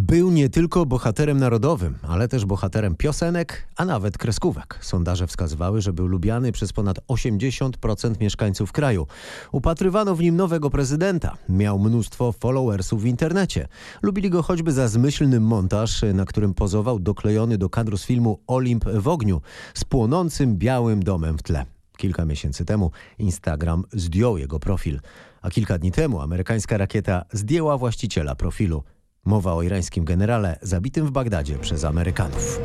Był 0.00 0.30
nie 0.30 0.48
tylko 0.48 0.86
bohaterem 0.86 1.38
narodowym, 1.38 1.98
ale 2.02 2.28
też 2.28 2.44
bohaterem 2.44 2.96
piosenek, 2.96 3.68
a 3.76 3.84
nawet 3.84 4.18
kreskówek. 4.18 4.78
Sondaże 4.82 5.26
wskazywały, 5.26 5.80
że 5.80 5.92
był 5.92 6.06
lubiany 6.06 6.52
przez 6.52 6.72
ponad 6.72 6.98
80% 7.08 8.20
mieszkańców 8.20 8.72
kraju. 8.72 9.06
Upatrywano 9.52 10.16
w 10.16 10.20
nim 10.20 10.36
nowego 10.36 10.70
prezydenta. 10.70 11.36
Miał 11.48 11.78
mnóstwo 11.78 12.32
followersów 12.32 13.02
w 13.02 13.06
internecie. 13.06 13.68
Lubili 14.02 14.30
go 14.30 14.42
choćby 14.42 14.72
za 14.72 14.88
zmyślny 14.88 15.40
montaż, 15.40 16.04
na 16.14 16.24
którym 16.24 16.54
pozował 16.54 16.98
doklejony 16.98 17.58
do 17.58 17.70
kadru 17.70 17.96
z 17.96 18.04
filmu 18.04 18.38
Olimp 18.46 18.84
w 18.84 19.08
ogniu 19.08 19.40
z 19.74 19.84
płonącym 19.84 20.56
białym 20.56 21.02
domem 21.02 21.38
w 21.38 21.42
tle. 21.42 21.64
Kilka 21.96 22.24
miesięcy 22.24 22.64
temu 22.64 22.90
Instagram 23.18 23.84
zdjął 23.92 24.38
jego 24.38 24.60
profil, 24.60 25.00
a 25.42 25.50
kilka 25.50 25.78
dni 25.78 25.92
temu 25.92 26.20
amerykańska 26.20 26.76
rakieta 26.76 27.24
zdjęła 27.32 27.78
właściciela 27.78 28.34
profilu. 28.34 28.82
Mowa 29.24 29.54
o 29.54 29.62
irańskim 29.62 30.04
generale 30.04 30.58
zabitym 30.62 31.06
w 31.06 31.10
Bagdadzie 31.10 31.58
przez 31.58 31.84
Amerykanów. 31.84 32.60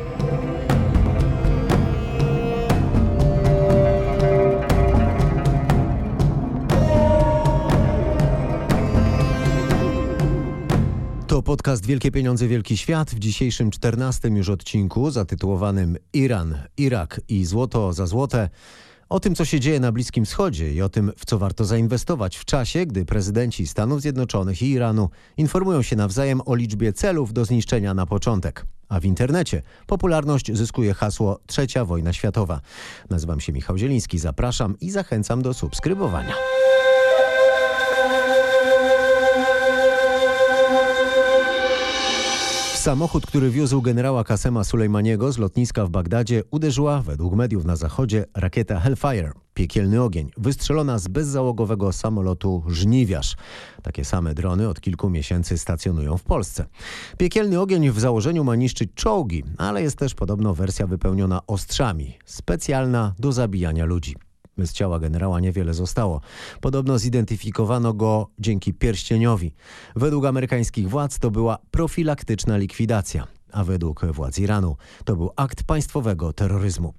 To 11.26 11.42
podcast 11.42 11.86
Wielkie 11.86 12.10
Pieniądze, 12.10 12.48
Wielki 12.48 12.76
Świat 12.76 13.10
w 13.10 13.18
dzisiejszym 13.18 13.70
czternastym 13.70 14.36
już 14.36 14.48
odcinku 14.48 15.10
zatytułowanym 15.10 15.96
Iran, 16.12 16.58
Irak 16.76 17.20
i 17.28 17.44
złoto 17.44 17.92
za 17.92 18.06
złote. 18.06 18.48
O 19.08 19.20
tym, 19.20 19.34
co 19.34 19.44
się 19.44 19.60
dzieje 19.60 19.80
na 19.80 19.92
Bliskim 19.92 20.24
Wschodzie 20.24 20.72
i 20.72 20.82
o 20.82 20.88
tym, 20.88 21.12
w 21.16 21.24
co 21.24 21.38
warto 21.38 21.64
zainwestować 21.64 22.36
w 22.36 22.44
czasie, 22.44 22.86
gdy 22.86 23.04
prezydenci 23.04 23.66
Stanów 23.66 24.00
Zjednoczonych 24.00 24.62
i 24.62 24.70
Iranu 24.70 25.10
informują 25.36 25.82
się 25.82 25.96
nawzajem 25.96 26.40
o 26.46 26.54
liczbie 26.54 26.92
celów 26.92 27.32
do 27.32 27.44
zniszczenia 27.44 27.94
na 27.94 28.06
początek. 28.06 28.66
A 28.88 29.00
w 29.00 29.04
internecie 29.04 29.62
popularność 29.86 30.52
zyskuje 30.52 30.94
hasło 30.94 31.40
Trzecia 31.46 31.84
Wojna 31.84 32.12
Światowa. 32.12 32.60
Nazywam 33.10 33.40
się 33.40 33.52
Michał 33.52 33.78
Zieliński, 33.78 34.18
zapraszam 34.18 34.76
i 34.80 34.90
zachęcam 34.90 35.42
do 35.42 35.54
subskrybowania. 35.54 36.34
Samochód, 42.86 43.26
który 43.26 43.50
wiózł 43.50 43.82
generała 43.82 44.24
Kasema 44.24 44.64
Sulejmaniego 44.64 45.32
z 45.32 45.38
lotniska 45.38 45.86
w 45.86 45.90
Bagdadzie, 45.90 46.42
uderzyła, 46.50 47.02
według 47.02 47.34
mediów 47.34 47.64
na 47.64 47.76
zachodzie, 47.76 48.24
rakieta 48.34 48.80
Hellfire. 48.80 49.32
Piekielny 49.54 50.02
ogień, 50.02 50.30
wystrzelona 50.36 50.98
z 50.98 51.08
bezzałogowego 51.08 51.92
samolotu 51.92 52.62
Żniwiarz. 52.68 53.36
Takie 53.82 54.04
same 54.04 54.34
drony 54.34 54.68
od 54.68 54.80
kilku 54.80 55.10
miesięcy 55.10 55.58
stacjonują 55.58 56.18
w 56.18 56.22
Polsce. 56.22 56.66
Piekielny 57.18 57.60
ogień 57.60 57.90
w 57.90 58.00
założeniu 58.00 58.44
ma 58.44 58.56
niszczyć 58.56 58.90
czołgi, 58.94 59.44
ale 59.58 59.82
jest 59.82 59.98
też 59.98 60.14
podobno 60.14 60.54
wersja 60.54 60.86
wypełniona 60.86 61.40
ostrzami, 61.46 62.18
specjalna 62.24 63.14
do 63.18 63.32
zabijania 63.32 63.84
ludzi. 63.84 64.14
Z 64.58 64.72
ciała 64.72 64.98
generała 64.98 65.40
niewiele 65.40 65.74
zostało. 65.74 66.20
Podobno 66.60 66.98
zidentyfikowano 66.98 67.94
go 67.94 68.28
dzięki 68.38 68.74
pierścieniowi. 68.74 69.52
Według 69.96 70.24
amerykańskich 70.24 70.88
władz 70.88 71.18
to 71.18 71.30
była 71.30 71.58
profilaktyczna 71.70 72.56
likwidacja 72.56 73.26
a 73.52 73.64
według 73.64 74.06
władz 74.06 74.38
Iranu 74.38 74.76
to 75.04 75.16
był 75.16 75.30
akt 75.36 75.62
państwowego 75.62 76.32
terroryzmu. 76.32 76.94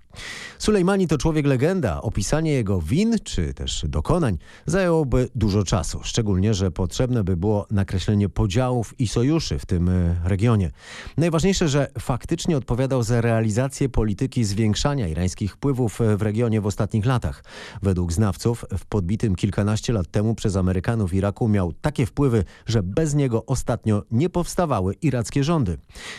Sulejmani 0.59 1.07
to 1.07 1.17
człowiek 1.17 1.45
legenda. 1.45 2.01
Opisanie 2.01 2.51
jego 2.51 2.81
win 2.81 3.15
czy 3.23 3.53
też 3.53 3.85
dokonań 3.87 4.37
zajęłoby 4.65 5.29
dużo 5.35 5.63
czasu. 5.63 5.99
Szczególnie, 6.03 6.53
że 6.53 6.71
potrzebne 6.71 7.23
by 7.23 7.37
było 7.37 7.67
nakreślenie 7.71 8.29
podziałów 8.29 8.99
i 8.99 9.07
sojuszy 9.07 9.59
w 9.59 9.65
tym 9.65 9.89
e, 9.89 10.15
regionie. 10.23 10.71
Najważniejsze, 11.17 11.67
że 11.67 11.87
faktycznie 11.99 12.57
odpowiadał 12.57 13.03
za 13.03 13.21
realizację 13.21 13.89
polityki 13.89 14.43
zwiększania 14.43 15.07
irańskich 15.07 15.53
wpływów 15.53 16.01
e, 16.01 16.17
w 16.17 16.21
regionie 16.21 16.61
w 16.61 16.65
ostatnich 16.65 17.05
latach. 17.05 17.43
Według 17.81 18.13
znawców 18.13 18.65
w 18.77 18.85
podbitym 18.85 19.35
kilkanaście 19.35 19.93
lat 19.93 20.11
temu 20.11 20.35
przez 20.35 20.55
Amerykanów 20.55 21.13
Iraku 21.13 21.47
miał 21.47 21.73
takie 21.73 22.05
wpływy, 22.05 22.43
że 22.65 22.83
bez 22.83 23.13
niego 23.15 23.45
ostatnio 23.45 24.03
nie 24.11 24.29
powstawały 24.29 24.93
irackie 24.93 25.43
rządy. 25.43 25.77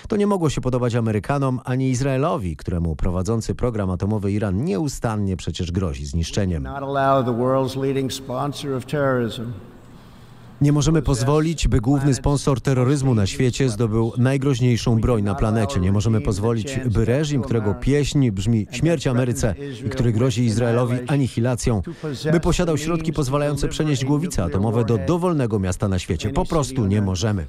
To 0.08 0.16
nie 0.16 0.26
mogło 0.26 0.50
się 0.50 0.60
podobać 0.60 0.94
Amerykanom 0.94 1.60
ani 1.64 1.90
Izraelowi, 1.90 2.56
któremu 2.56 2.96
prowadzący 2.96 3.54
program 3.54 3.87
atomowy 3.90 4.32
Iran 4.32 4.64
nieustannie 4.64 5.36
przecież 5.36 5.72
grozi 5.72 6.06
zniszczeniem. 6.06 6.68
Nie 10.60 10.72
możemy 10.72 11.02
pozwolić, 11.02 11.68
by 11.68 11.80
główny 11.80 12.14
sponsor 12.14 12.60
terroryzmu 12.60 13.14
na 13.14 13.26
świecie 13.26 13.68
zdobył 13.68 14.12
najgroźniejszą 14.18 15.00
broń 15.00 15.22
na 15.22 15.34
planecie. 15.34 15.80
Nie 15.80 15.92
możemy 15.92 16.20
pozwolić, 16.20 16.80
by 16.86 17.04
reżim, 17.04 17.42
którego 17.42 17.74
pieśń 17.74 18.30
brzmi 18.30 18.66
śmierć 18.70 19.06
Ameryce 19.06 19.54
i 19.86 19.90
który 19.90 20.12
grozi 20.12 20.44
Izraelowi 20.44 20.96
anihilacją, 21.06 21.82
by 22.32 22.40
posiadał 22.40 22.78
środki 22.78 23.12
pozwalające 23.12 23.68
przenieść 23.68 24.04
głowice 24.04 24.44
atomowe 24.44 24.84
do 24.84 24.98
dowolnego 24.98 25.58
miasta 25.58 25.88
na 25.88 25.98
świecie. 25.98 26.30
Po 26.30 26.44
prostu 26.44 26.86
nie 26.86 27.02
możemy 27.02 27.46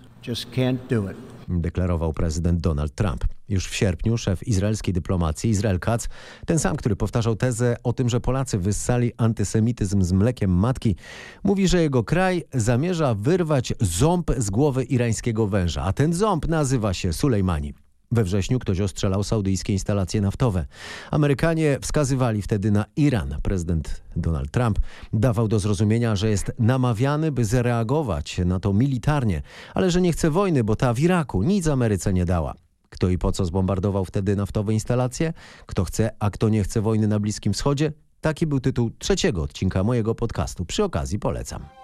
deklarował 1.50 2.14
prezydent 2.14 2.62
Donald 2.62 2.96
Trump. 2.96 3.26
Już 3.50 3.68
w 3.68 3.76
sierpniu 3.76 4.18
szef 4.18 4.48
izraelskiej 4.48 4.94
dyplomacji 4.94 5.50
Izrael 5.50 5.80
Katz, 5.80 6.10
ten 6.46 6.60
sam, 6.60 6.78
który 6.78 6.96
powtarzał 6.96 7.36
tezę 7.36 7.76
o 7.84 7.94
tym, 7.94 8.10
że 8.10 8.20
Polacy 8.20 8.58
wyssali 8.58 9.12
antysemityzm 9.18 10.02
z 10.02 10.12
mlekiem 10.12 10.52
matki, 10.52 10.96
mówi, 11.44 11.68
że 11.68 11.82
jego 11.82 12.04
kraj 12.04 12.44
zamierza 12.54 13.16
wyrwać 13.16 13.74
ząb 13.80 14.32
z 14.38 14.50
głowy 14.50 14.84
irańskiego 14.84 15.48
węża, 15.48 15.84
a 15.84 15.94
ten 15.94 16.14
ząb 16.14 16.48
nazywa 16.48 16.94
się 16.94 17.14
Sulejmani. 17.14 17.74
We 18.12 18.24
wrześniu 18.24 18.60
ktoś 18.60 18.80
ostrzelał 18.82 19.24
saudyjskie 19.24 19.74
instalacje 19.74 20.22
naftowe. 20.22 20.66
Amerykanie 21.12 21.78
wskazywali 21.82 22.42
wtedy 22.42 22.72
na 22.72 22.86
Iran. 22.96 23.36
Prezydent 23.44 24.02
Donald 24.16 24.52
Trump 24.52 24.80
dawał 25.14 25.48
do 25.48 25.60
zrozumienia, 25.60 26.16
że 26.16 26.30
jest 26.30 26.52
namawiany, 26.60 27.32
by 27.32 27.46
zareagować 27.46 28.38
na 28.46 28.60
to 28.60 28.74
militarnie, 28.74 29.42
ale 29.74 29.92
że 29.92 30.02
nie 30.02 30.12
chce 30.12 30.32
wojny, 30.32 30.64
bo 30.64 30.76
ta 30.76 30.94
w 30.94 31.00
Iraku 31.00 31.44
nic 31.44 31.68
Ameryce 31.68 32.14
nie 32.14 32.26
dała. 32.26 32.54
Kto 32.90 33.10
i 33.10 33.18
po 33.18 33.32
co 33.32 33.46
zbombardował 33.46 34.06
wtedy 34.06 34.36
naftowe 34.36 34.74
instalacje? 34.74 35.34
Kto 35.66 35.84
chce, 35.84 36.10
a 36.20 36.30
kto 36.30 36.50
nie 36.50 36.64
chce 36.64 36.82
wojny 36.82 37.08
na 37.08 37.20
Bliskim 37.20 37.54
Wschodzie? 37.54 37.94
Taki 38.22 38.48
był 38.48 38.60
tytuł 38.60 38.92
trzeciego 39.00 39.44
odcinka 39.44 39.84
mojego 39.84 40.16
podcastu. 40.16 40.66
Przy 40.66 40.84
okazji 40.84 41.20
polecam. 41.20 41.79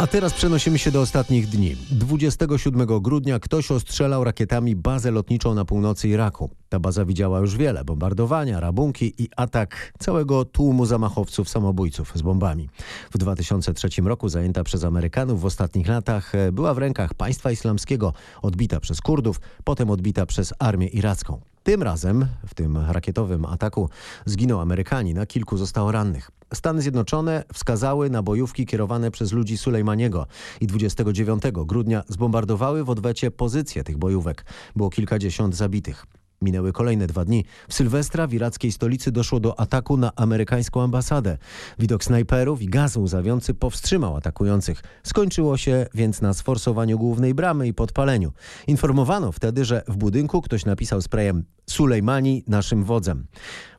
A 0.00 0.06
teraz 0.06 0.34
przenosimy 0.34 0.78
się 0.78 0.90
do 0.90 1.00
ostatnich 1.00 1.46
dni. 1.46 1.76
27 1.90 3.00
grudnia 3.00 3.38
ktoś 3.38 3.70
ostrzelał 3.70 4.24
rakietami 4.24 4.76
bazę 4.76 5.10
lotniczą 5.10 5.54
na 5.54 5.64
północy 5.64 6.08
Iraku. 6.08 6.50
Ta 6.68 6.78
baza 6.78 7.04
widziała 7.04 7.40
już 7.40 7.56
wiele 7.56 7.84
bombardowania, 7.84 8.60
rabunki 8.60 9.14
i 9.18 9.28
atak 9.36 9.92
całego 9.98 10.44
tłumu 10.44 10.86
zamachowców 10.86 11.48
samobójców 11.48 12.12
z 12.14 12.22
bombami. 12.22 12.68
W 13.10 13.18
2003 13.18 13.88
roku 14.04 14.28
zajęta 14.28 14.64
przez 14.64 14.84
Amerykanów 14.84 15.40
w 15.40 15.44
ostatnich 15.44 15.88
latach 15.88 16.34
e, 16.34 16.52
była 16.52 16.74
w 16.74 16.78
rękach 16.78 17.14
państwa 17.14 17.50
islamskiego, 17.50 18.12
odbita 18.42 18.80
przez 18.80 19.00
Kurdów, 19.00 19.40
potem 19.64 19.90
odbita 19.90 20.26
przez 20.26 20.54
armię 20.58 20.86
iracką. 20.86 21.40
Tym 21.62 21.82
razem 21.82 22.26
w 22.46 22.54
tym 22.54 22.78
rakietowym 22.88 23.44
ataku 23.44 23.88
zginął 24.24 24.60
Amerykanin, 24.60 25.18
a 25.18 25.26
kilku 25.26 25.56
zostało 25.56 25.92
rannych. 25.92 26.30
Stany 26.54 26.82
Zjednoczone 26.82 27.44
wskazały 27.52 28.10
na 28.10 28.22
bojówki 28.22 28.66
kierowane 28.66 29.10
przez 29.10 29.32
ludzi 29.32 29.58
Sulejmaniego 29.58 30.26
i 30.60 30.66
29 30.66 31.42
grudnia 31.52 32.02
zbombardowały 32.08 32.84
w 32.84 32.90
odwecie 32.90 33.30
pozycje 33.30 33.84
tych 33.84 33.98
bojówek. 33.98 34.44
Było 34.76 34.90
kilkadziesiąt 34.90 35.56
zabitych. 35.56 36.06
Minęły 36.42 36.72
kolejne 36.72 37.06
dwa 37.06 37.24
dni. 37.24 37.44
W 37.68 37.74
Sylwestra 37.74 38.26
w 38.26 38.34
irackiej 38.34 38.72
stolicy 38.72 39.12
doszło 39.12 39.40
do 39.40 39.60
ataku 39.60 39.96
na 39.96 40.12
amerykańską 40.16 40.82
ambasadę. 40.82 41.38
Widok 41.78 42.04
snajperów 42.04 42.62
i 42.62 42.66
gazu 42.66 43.02
łzawiący 43.02 43.54
powstrzymał 43.54 44.16
atakujących. 44.16 44.82
Skończyło 45.02 45.56
się 45.56 45.86
więc 45.94 46.20
na 46.20 46.34
sforsowaniu 46.34 46.98
głównej 46.98 47.34
bramy 47.34 47.68
i 47.68 47.74
podpaleniu. 47.74 48.32
Informowano 48.66 49.32
wtedy, 49.32 49.64
że 49.64 49.82
w 49.88 49.96
budynku 49.96 50.42
ktoś 50.42 50.64
napisał 50.64 51.02
sprayem 51.02 51.44
Sulejmani 51.66 52.44
naszym 52.46 52.84
wodzem. 52.84 53.26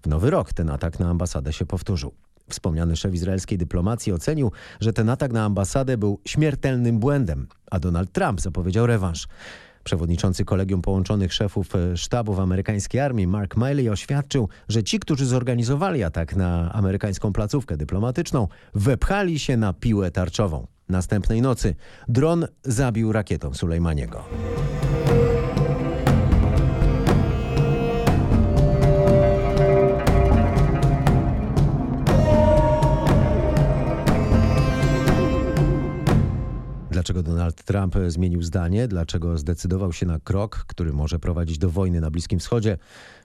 W 0.02 0.08
nowy 0.08 0.30
rok 0.30 0.54
ten 0.54 0.70
atak 0.70 1.00
na 1.00 1.10
ambasadę 1.10 1.54
się 1.54 1.66
powtórzył. 1.66 2.14
Wspomniany 2.50 2.96
szef 2.96 3.14
izraelskiej 3.14 3.58
dyplomacji 3.58 4.14
ocenił, 4.14 4.52
że 4.80 4.94
ten 4.94 5.10
atak 5.10 5.34
na 5.34 5.46
ambasadę 5.46 5.98
był 5.98 6.20
śmiertelnym 6.26 7.00
błędem, 7.00 7.48
a 7.72 7.80
Donald 7.80 8.12
Trump 8.12 8.42
zapowiedział 8.42 8.88
rewanż. 8.88 9.28
Przewodniczący 9.84 10.46
Kolegium 10.46 10.82
Połączonych 10.82 11.34
Szefów 11.34 11.76
e, 11.76 11.98
Sztabów 11.98 12.40
Amerykańskiej 12.40 13.02
Armii 13.02 13.28
Mark 13.28 13.58
Miley 13.58 13.90
oświadczył, 13.90 14.50
że 14.70 14.84
ci, 14.84 15.00
którzy 15.00 15.26
zorganizowali 15.26 16.04
atak 16.04 16.36
na 16.36 16.74
amerykańską 16.74 17.34
placówkę 17.34 17.78
dyplomatyczną, 17.78 18.48
wepchali 18.76 19.40
się 19.40 19.58
na 19.58 19.74
piłę 19.74 20.12
tarczową. 20.12 20.68
Następnej 20.90 21.42
nocy 21.42 21.76
dron 22.08 22.48
zabił 22.64 23.12
rakietą 23.12 23.54
Sulejmaniego. 23.54 24.24
Dlaczego 37.02 37.24
Donald 37.24 37.64
Trump 37.64 37.96
zmienił 38.08 38.42
zdanie? 38.42 38.88
Dlaczego 38.88 39.38
zdecydował 39.38 39.94
się 39.94 40.06
na 40.06 40.20
krok, 40.20 40.66
który 40.68 40.94
może 40.94 41.20
prowadzić 41.20 41.58
do 41.58 41.70
wojny 41.70 42.02
na 42.02 42.12
Bliskim 42.12 42.40
Wschodzie? 42.40 42.78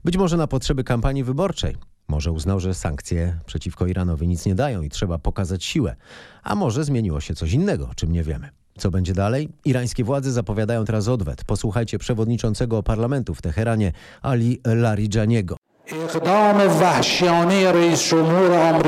Być 0.04 0.16
może 0.16 0.36
na 0.36 0.46
potrzeby 0.46 0.84
kampanii 0.84 1.24
wyborczej. 1.24 1.76
Może 2.08 2.32
uznał, 2.32 2.60
że 2.60 2.74
sankcje 2.74 3.38
przeciwko 3.46 3.86
Iranowi 3.86 4.28
nic 4.28 4.46
nie 4.46 4.54
dają 4.54 4.82
i 4.82 4.88
trzeba 4.88 5.18
pokazać 5.18 5.64
siłę. 5.64 5.96
A 6.42 6.54
może 6.54 6.84
zmieniło 6.84 7.20
się 7.20 7.34
coś 7.34 7.52
innego, 7.52 7.88
o 7.88 7.94
czym 7.94 8.12
nie 8.12 8.22
wiemy. 8.22 8.48
Co 8.78 8.90
będzie 8.90 9.14
dalej? 9.14 9.48
Irańskie 9.64 10.04
władze 10.04 10.32
zapowiadają 10.32 10.84
teraz 10.84 11.08
odwet. 11.08 11.44
Posłuchajcie 11.44 11.98
przewodniczącego 11.98 12.82
parlamentu 12.82 13.34
w 13.34 13.42
Teheranie, 13.42 13.92
Ali 14.22 14.60
Larijaniego. 14.64 15.56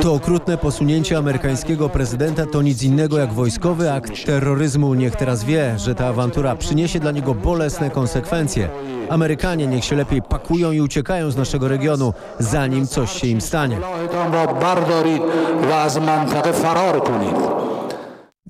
To 0.02 0.14
okrutne 0.14 0.58
posunięcie 0.58 1.18
amerykańskiego 1.18 1.88
prezydenta 1.88 2.46
to 2.46 2.62
nic 2.62 2.82
innego 2.82 3.18
jak 3.18 3.32
wojskowy 3.32 3.92
akt 3.92 4.26
terroryzmu. 4.26 4.94
Niech 4.94 5.16
teraz 5.16 5.44
wie, 5.44 5.78
że 5.78 5.94
ta 5.94 6.06
awantura 6.06 6.56
przyniesie 6.56 7.00
dla 7.00 7.10
niego 7.10 7.34
bolesne 7.34 7.90
konsekwencje. 7.90 8.68
Amerykanie 9.08 9.66
niech 9.66 9.84
się 9.84 9.96
lepiej 9.96 10.22
pakują 10.22 10.72
i 10.72 10.80
uciekają 10.80 11.30
z 11.30 11.36
naszego 11.36 11.68
regionu, 11.68 12.12
zanim 12.38 12.86
coś 12.86 13.12
się 13.12 13.26
im 13.26 13.40
stanie. 13.40 13.78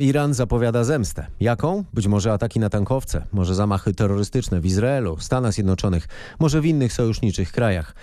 Iran 0.00 0.34
zapowiada 0.34 0.84
zemstę. 0.84 1.26
Jaką? 1.40 1.84
Być 1.92 2.06
może 2.06 2.32
ataki 2.32 2.60
na 2.60 2.70
tankowce, 2.70 3.24
może 3.32 3.54
zamachy 3.54 3.94
terrorystyczne 3.94 4.60
w 4.60 4.66
Izraelu, 4.66 5.16
Stanach 5.20 5.52
Zjednoczonych, 5.52 6.08
może 6.38 6.60
w 6.60 6.66
innych 6.66 6.92
sojuszniczych 6.92 7.52
krajach. 7.52 7.94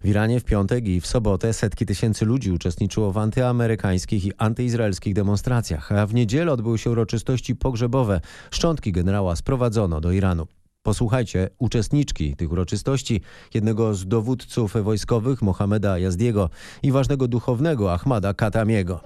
W 0.00 0.08
Iranie 0.08 0.40
w 0.40 0.44
piątek 0.44 0.88
i 0.88 1.00
w 1.00 1.06
sobotę 1.06 1.52
setki 1.52 1.86
tysięcy 1.86 2.24
ludzi 2.24 2.52
uczestniczyło 2.52 3.12
w 3.12 3.18
antyamerykańskich 3.18 4.24
i 4.24 4.32
antyizraelskich 4.38 5.14
demonstracjach, 5.14 5.92
a 5.92 6.06
w 6.06 6.14
niedzielę 6.14 6.52
odbyły 6.52 6.78
się 6.78 6.90
uroczystości 6.90 7.56
pogrzebowe. 7.56 8.20
Szczątki 8.50 8.92
generała 8.92 9.36
sprowadzono 9.36 10.00
do 10.00 10.12
Iranu. 10.12 10.46
Posłuchajcie 10.82 11.50
uczestniczki 11.58 12.36
tych 12.36 12.52
uroczystości, 12.52 13.20
jednego 13.54 13.94
z 13.94 14.06
dowódców 14.06 14.72
wojskowych 14.82 15.42
Mohameda 15.42 15.98
Jazdiego 15.98 16.50
i 16.82 16.92
ważnego 16.92 17.28
duchownego 17.28 17.92
Ahmada 17.92 18.34
Katamiego. 18.34 19.00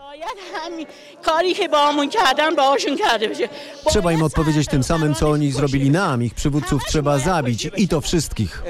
Trzeba 3.89 4.13
im 4.13 4.23
odpowiedzieć 4.23 4.69
tym 4.69 4.83
samym, 4.83 5.15
co 5.15 5.31
oni 5.31 5.53
zrobili 5.53 5.91
nam. 5.91 6.23
Ich 6.23 6.35
przywódców 6.35 6.83
trzeba 6.89 7.19
zabić 7.19 7.69
i 7.77 7.89
to 7.89 8.01
wszystkich. 8.01 8.63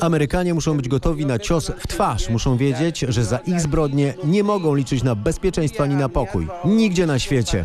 Amerykanie 0.00 0.54
muszą 0.54 0.76
być 0.76 0.88
gotowi 0.88 1.26
na 1.26 1.38
cios 1.38 1.70
w 1.78 1.86
twarz. 1.86 2.28
Muszą 2.28 2.56
wiedzieć, 2.56 3.00
że 3.08 3.24
za 3.24 3.38
ich 3.38 3.60
zbrodnie 3.60 4.14
nie 4.24 4.44
mogą 4.44 4.74
liczyć 4.74 5.02
na 5.02 5.14
bezpieczeństwo 5.14 5.82
ani 5.82 5.94
na 5.94 6.08
pokój. 6.08 6.46
Nigdzie 6.64 7.06
na 7.06 7.18
świecie. 7.18 7.64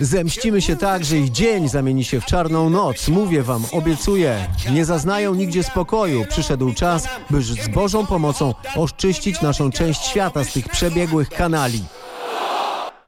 Zemścimy 0.00 0.62
się 0.62 0.76
tak, 0.76 1.04
że 1.04 1.16
ich 1.16 1.30
dzień 1.30 1.68
zamieni 1.68 2.04
się 2.04 2.20
w 2.20 2.24
czarną 2.26 2.70
noc. 2.70 3.08
Mówię 3.08 3.42
wam, 3.42 3.64
obiecuję. 3.72 4.46
Nie 4.72 4.84
zaznają 4.84 5.34
nigdzie 5.34 5.62
spokoju. 5.62 6.24
Przyszedł 6.28 6.74
czas, 6.74 7.08
by 7.30 7.42
z 7.54 7.68
Bożą 7.68 8.06
pomocą 8.06 8.54
oszczyścić 8.76 9.42
naszą 9.42 9.70
część 9.70 10.02
świata 10.02 10.44
z 10.44 10.52
tych 10.52 10.68
przebiegłych 10.68 11.28
kanali. 11.28 11.84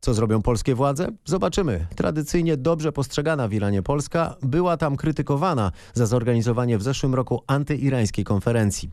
Co 0.00 0.14
zrobią 0.14 0.42
polskie 0.42 0.74
władze? 0.74 1.08
Zobaczymy. 1.24 1.86
Tradycyjnie 1.96 2.56
dobrze 2.56 2.92
postrzegana 2.92 3.48
w 3.48 3.52
Iranie 3.52 3.82
Polska 3.82 4.36
była 4.42 4.76
tam 4.76 4.96
krytykowana 4.96 5.72
za 5.94 6.06
zorganizowanie 6.06 6.78
w 6.78 6.82
zeszłym 6.82 7.14
roku 7.14 7.42
antyirańskiej 7.46 8.24
konferencji. 8.24 8.90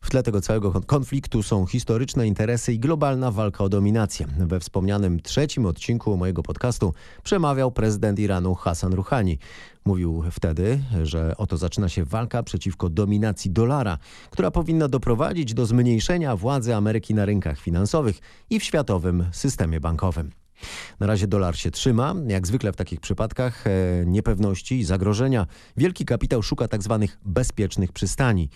W 0.00 0.10
tle 0.10 0.22
tego 0.22 0.40
całego 0.40 0.80
konfliktu 0.80 1.42
są 1.42 1.66
historyczne 1.66 2.26
interesy 2.26 2.72
i 2.72 2.78
globalna 2.78 3.30
walka 3.30 3.64
o 3.64 3.68
dominację. 3.68 4.26
We 4.38 4.60
wspomnianym 4.60 5.20
trzecim 5.20 5.66
odcinku 5.66 6.16
mojego 6.16 6.42
podcastu 6.42 6.94
przemawiał 7.22 7.72
prezydent 7.72 8.18
Iranu 8.18 8.54
Hassan 8.54 8.92
Rouhani. 8.92 9.38
Mówił 9.84 10.24
wtedy, 10.30 10.80
że 11.02 11.34
oto 11.36 11.56
zaczyna 11.56 11.88
się 11.88 12.04
walka 12.04 12.42
przeciwko 12.42 12.88
dominacji 12.88 13.50
dolara, 13.50 13.98
która 14.30 14.50
powinna 14.50 14.88
doprowadzić 14.88 15.54
do 15.54 15.66
zmniejszenia 15.66 16.36
władzy 16.36 16.74
Ameryki 16.74 17.14
na 17.14 17.24
rynkach 17.24 17.60
finansowych 17.60 18.18
i 18.50 18.60
w 18.60 18.64
światowym 18.64 19.24
systemie 19.32 19.80
bankowym. 19.80 20.30
Na 21.00 21.06
razie 21.06 21.26
dolar 21.26 21.56
się 21.56 21.70
trzyma. 21.70 22.14
Jak 22.26 22.46
zwykle 22.46 22.72
w 22.72 22.76
takich 22.76 23.00
przypadkach 23.00 23.66
e, 23.66 23.70
niepewności 24.06 24.78
i 24.78 24.84
zagrożenia 24.84 25.46
wielki 25.76 26.04
kapitał 26.04 26.42
szuka 26.42 26.68
tzw. 26.68 26.98
Tak 27.00 27.18
bezpiecznych 27.24 27.92
przystani. 27.92 28.48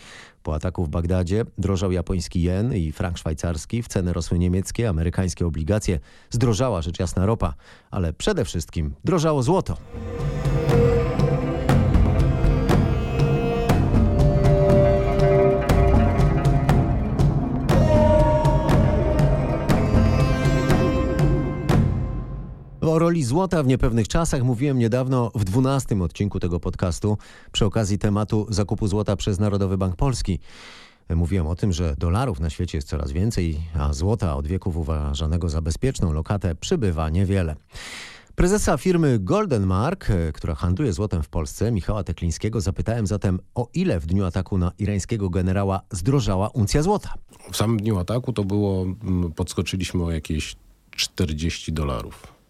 Po 0.42 0.54
ataku 0.54 0.84
w 0.84 0.88
Bagdadzie 0.88 1.44
drożał 1.58 1.92
japoński 1.92 2.42
jen 2.42 2.74
i 2.74 2.92
frank 2.92 3.18
szwajcarski, 3.18 3.82
w 3.82 3.88
ceny 3.88 4.12
rosły 4.12 4.38
niemieckie, 4.38 4.88
amerykańskie 4.88 5.46
obligacje, 5.46 5.98
zdrożała 6.30 6.82
rzecz 6.82 6.98
jasna 7.00 7.26
ropa, 7.26 7.54
ale 7.90 8.12
przede 8.12 8.44
wszystkim 8.44 8.94
drożało 9.04 9.42
złoto. 9.42 9.76
O 22.92 22.98
roli 22.98 23.24
złota 23.24 23.62
w 23.62 23.66
niepewnych 23.66 24.08
czasach 24.08 24.42
mówiłem 24.42 24.78
niedawno 24.78 25.30
w 25.34 25.44
dwunastym 25.44 26.02
odcinku 26.02 26.40
tego 26.40 26.60
podcastu 26.60 27.18
przy 27.52 27.66
okazji 27.66 27.98
tematu 27.98 28.46
zakupu 28.48 28.88
złota 28.88 29.16
przez 29.16 29.38
Narodowy 29.38 29.78
Bank 29.78 29.96
Polski. 29.96 30.38
Mówiłem 31.10 31.46
o 31.46 31.56
tym, 31.56 31.72
że 31.72 31.94
dolarów 31.98 32.40
na 32.40 32.50
świecie 32.50 32.78
jest 32.78 32.88
coraz 32.88 33.12
więcej, 33.12 33.60
a 33.78 33.92
złota 33.92 34.36
od 34.36 34.46
wieków 34.46 34.76
uważanego 34.76 35.48
za 35.48 35.62
bezpieczną 35.62 36.12
lokatę 36.12 36.54
przybywa 36.54 37.10
niewiele. 37.10 37.56
Prezesa 38.34 38.76
firmy 38.76 39.18
Golden 39.18 39.66
Mark, 39.66 40.08
która 40.34 40.54
handluje 40.54 40.92
złotem 40.92 41.22
w 41.22 41.28
Polsce, 41.28 41.72
Michała 41.72 42.04
Teklińskiego, 42.04 42.60
zapytałem 42.60 43.06
zatem, 43.06 43.40
o 43.54 43.68
ile 43.74 44.00
w 44.00 44.06
dniu 44.06 44.24
ataku 44.24 44.58
na 44.58 44.72
irańskiego 44.78 45.30
generała 45.30 45.80
zdrożała 45.90 46.48
uncja 46.48 46.82
złota. 46.82 47.14
W 47.52 47.56
samym 47.56 47.76
dniu 47.76 47.98
ataku 47.98 48.32
to 48.32 48.44
było, 48.44 48.82
mm, 48.82 49.32
podskoczyliśmy 49.32 50.04
o 50.04 50.10
jakieś 50.10 50.56
40 50.96 51.72
dolarów. 51.72 52.41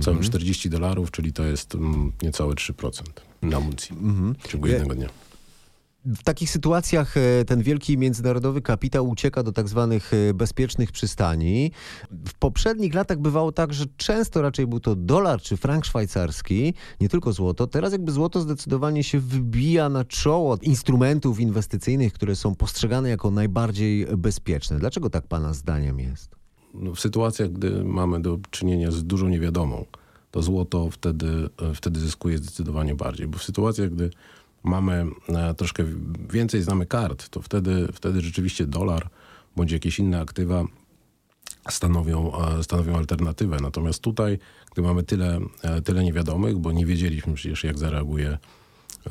Całym 0.00 0.20
40 0.20 0.68
mhm. 0.68 0.82
dolarów, 0.82 1.10
czyli 1.10 1.32
to 1.32 1.44
jest 1.44 1.74
mm, 1.74 2.12
niecałe 2.22 2.54
3% 2.54 3.02
na 3.42 3.58
uncji 3.58 3.96
mhm. 3.96 4.34
w 4.38 4.48
ciągu 4.48 4.66
jednego 4.66 4.94
dnia. 4.94 5.08
W 6.06 6.22
takich 6.22 6.50
sytuacjach 6.50 7.16
e, 7.16 7.44
ten 7.44 7.62
wielki 7.62 7.98
międzynarodowy 7.98 8.62
kapitał 8.62 9.08
ucieka 9.08 9.42
do 9.42 9.52
tak 9.52 9.68
zwanych 9.68 10.12
e, 10.14 10.34
bezpiecznych 10.34 10.92
przystani. 10.92 11.70
W 12.10 12.34
poprzednich 12.34 12.94
latach 12.94 13.18
bywało 13.18 13.52
tak, 13.52 13.72
że 13.72 13.84
często 13.96 14.42
raczej 14.42 14.66
był 14.66 14.80
to 14.80 14.96
dolar 14.96 15.40
czy 15.40 15.56
frank 15.56 15.84
szwajcarski, 15.84 16.74
nie 17.00 17.08
tylko 17.08 17.32
złoto. 17.32 17.66
Teraz 17.66 17.92
jakby 17.92 18.12
złoto 18.12 18.40
zdecydowanie 18.40 19.04
się 19.04 19.20
wybija 19.20 19.88
na 19.88 20.04
czoło 20.04 20.56
instrumentów 20.62 21.40
inwestycyjnych, 21.40 22.12
które 22.12 22.36
są 22.36 22.54
postrzegane 22.54 23.08
jako 23.08 23.30
najbardziej 23.30 24.06
bezpieczne. 24.06 24.78
Dlaczego 24.78 25.10
tak 25.10 25.26
pana 25.26 25.52
zdaniem 25.54 26.00
jest? 26.00 26.43
No, 26.74 26.94
w 26.94 27.00
sytuacjach, 27.00 27.52
gdy 27.52 27.84
mamy 27.84 28.22
do 28.22 28.38
czynienia 28.50 28.90
z 28.90 29.04
dużą 29.04 29.28
niewiadomą, 29.28 29.86
to 30.30 30.42
złoto 30.42 30.90
wtedy, 30.90 31.48
e, 31.70 31.74
wtedy 31.74 32.00
zyskuje 32.00 32.38
zdecydowanie 32.38 32.94
bardziej. 32.94 33.26
Bo 33.26 33.38
w 33.38 33.42
sytuacjach, 33.42 33.90
gdy 33.90 34.10
mamy 34.62 35.06
e, 35.28 35.54
troszkę 35.54 35.84
więcej 36.30 36.62
znamy 36.62 36.86
kart, 36.86 37.28
to 37.28 37.42
wtedy, 37.42 37.88
wtedy 37.92 38.20
rzeczywiście 38.20 38.66
dolar 38.66 39.08
bądź 39.56 39.72
jakieś 39.72 39.98
inne 39.98 40.20
aktywa 40.20 40.64
stanowią, 41.70 42.32
e, 42.38 42.62
stanowią 42.62 42.96
alternatywę. 42.96 43.56
Natomiast 43.62 44.00
tutaj, 44.00 44.38
gdy 44.72 44.82
mamy 44.82 45.02
tyle, 45.02 45.40
tyle 45.84 46.04
niewiadomych, 46.04 46.58
bo 46.58 46.72
nie 46.72 46.86
wiedzieliśmy 46.86 47.34
przecież 47.34 47.64
jak 47.64 47.78
zareaguje, 47.78 48.38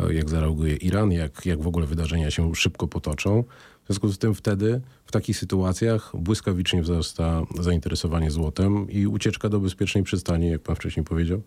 jak 0.09 0.29
zareaguje 0.29 0.75
Iran, 0.75 1.11
jak, 1.11 1.45
jak 1.45 1.61
w 1.61 1.67
ogóle 1.67 1.85
wydarzenia 1.85 2.31
się 2.31 2.55
szybko 2.55 2.87
potoczą, 2.87 3.43
w 3.83 3.87
związku 3.87 4.09
z 4.11 4.17
tym 4.17 4.35
wtedy, 4.35 4.81
w 5.05 5.11
takich 5.11 5.37
sytuacjach 5.37 6.11
błyskawicznie 6.13 6.81
wzrasta 6.81 7.41
zainteresowanie 7.59 8.31
złotem 8.31 8.91
i 8.91 9.07
ucieczka 9.07 9.49
do 9.49 9.59
bezpiecznej 9.59 10.03
przystani, 10.03 10.49
jak 10.49 10.61
pan 10.61 10.75
wcześniej 10.75 11.05
powiedział, 11.05 11.41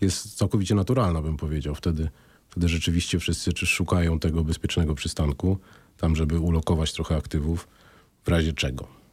jest 0.00 0.36
całkowicie 0.36 0.74
naturalna, 0.74 1.22
bym 1.22 1.36
powiedział. 1.36 1.74
Wtedy, 1.74 2.08
wtedy 2.48 2.68
rzeczywiście 2.68 3.18
wszyscy 3.18 3.52
szukają 3.66 4.18
tego 4.18 4.44
bezpiecznego 4.44 4.94
przystanku, 4.94 5.58
tam 5.96 6.16
żeby 6.16 6.38
ulokować 6.38 6.92
trochę 6.92 7.16
aktywów, 7.16 7.68
w 8.24 8.28
razie 8.28 8.52
czego. 8.52 9.03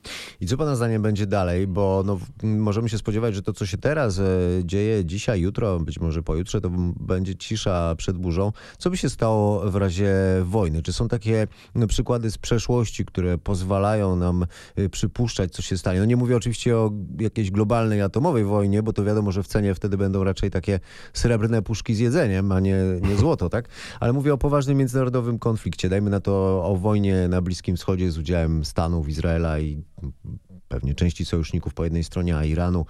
I 0.42 0.48
co 0.48 0.58
Pana 0.58 0.76
zdaniem 0.76 1.02
będzie 1.02 1.28
dalej? 1.28 1.68
Bo 1.68 2.04
no, 2.06 2.20
możemy 2.44 2.90
się 2.90 2.98
spodziewać, 2.98 3.36
że 3.36 3.42
to, 3.42 3.54
co 3.54 3.66
się 3.66 3.78
teraz 3.78 4.20
e, 4.20 4.24
dzieje 4.64 5.06
dzisiaj, 5.06 5.42
jutro, 5.42 5.80
być 5.80 6.00
może 6.00 6.24
pojutrze, 6.24 6.62
to 6.62 6.70
będzie 7.00 7.36
cisza 7.36 7.96
przed 7.98 8.18
burzą. 8.18 8.52
Co 8.78 8.90
by 8.90 8.98
się 8.98 9.10
stało 9.10 9.72
w 9.72 9.76
razie 9.76 10.14
wojny? 10.44 10.82
Czy 10.82 10.94
są 10.94 11.08
takie 11.08 11.48
no, 11.76 11.88
przykłady 11.88 12.32
z 12.32 12.38
przeszłości, 12.38 13.06
które 13.06 13.38
pozwalają 13.38 14.16
nam 14.16 14.46
e, 14.76 14.90
przypuszczać, 14.90 15.52
co 15.52 15.62
się 15.62 15.78
stanie? 15.78 16.00
No 16.00 16.06
nie 16.06 16.16
mówię 16.16 16.36
oczywiście 16.36 16.78
o 16.78 16.92
jakiejś 17.20 17.52
globalnej 17.52 18.02
atomowej 18.02 18.46
wojnie, 18.46 18.84
bo 18.84 18.94
to 18.94 19.04
wiadomo, 19.04 19.32
że 19.32 19.44
w 19.44 19.48
cenie 19.48 19.76
wtedy 19.76 19.98
będą 19.98 20.24
raczej 20.24 20.52
takie 20.52 20.80
srebrne 21.14 21.62
puszki 21.62 21.96
z 21.96 22.00
jedzeniem, 22.00 22.52
a 22.52 22.60
nie, 22.60 22.78
nie 23.02 23.16
złoto, 23.16 23.50
tak? 23.50 23.70
Ale 24.00 24.14
mówię 24.14 24.34
o 24.34 24.38
poważnym 24.38 24.78
międzynarodowym 24.78 25.40
konflikcie. 25.40 25.90
Dajmy 25.90 26.10
na 26.10 26.20
to 26.20 26.64
o 26.66 26.76
wojnie 26.76 27.28
na 27.28 27.42
Bliskim 27.42 27.76
Wschodzie 27.76 28.12
z 28.12 28.18
udziałem 28.18 28.66
Stanów, 28.66 29.10
Izraela 29.10 29.60
i 29.60 29.84
pewnie 30.68 30.96
części 30.96 31.26
sojuszników 31.26 31.74
po 31.74 31.84
jednej 31.84 32.04
stronie, 32.04 32.38
a 32.38 32.46
Iranu 32.46 32.86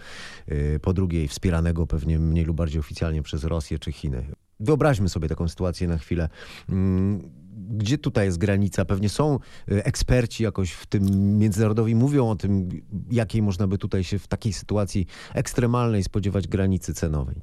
y, 0.52 0.80
po 0.82 0.94
drugiej, 0.94 1.28
wspieranego 1.28 1.88
pewnie 1.88 2.20
mniej 2.20 2.46
lub 2.46 2.58
bardziej 2.58 2.80
oficjalnie 2.80 3.22
przez 3.22 3.44
Rosję 3.44 3.80
czy 3.80 3.92
Chiny. 3.92 4.26
Wyobraźmy 4.60 5.10
sobie 5.10 5.30
taką 5.30 5.48
sytuację 5.48 5.88
na 5.88 5.98
chwilę. 5.98 6.30
Mm, 6.70 7.42
Gdzie 7.74 7.98
tutaj 7.98 8.26
jest 8.26 8.38
granica? 8.38 8.86
Pewnie 8.86 9.10
są 9.10 9.40
y, 9.72 9.84
eksperci 9.84 10.44
jakoś 10.44 10.72
w 10.72 10.86
tym 10.86 11.38
międzynarodowi, 11.38 11.96
mówią 11.96 12.30
o 12.30 12.36
tym, 12.36 12.70
jakiej 13.12 13.42
można 13.42 13.68
by 13.68 13.78
tutaj 13.78 14.04
się 14.04 14.20
w 14.20 14.28
takiej 14.28 14.54
sytuacji 14.54 15.08
ekstremalnej 15.34 16.04
spodziewać 16.04 16.48
granicy 16.48 16.94
cenowej. 16.94 17.42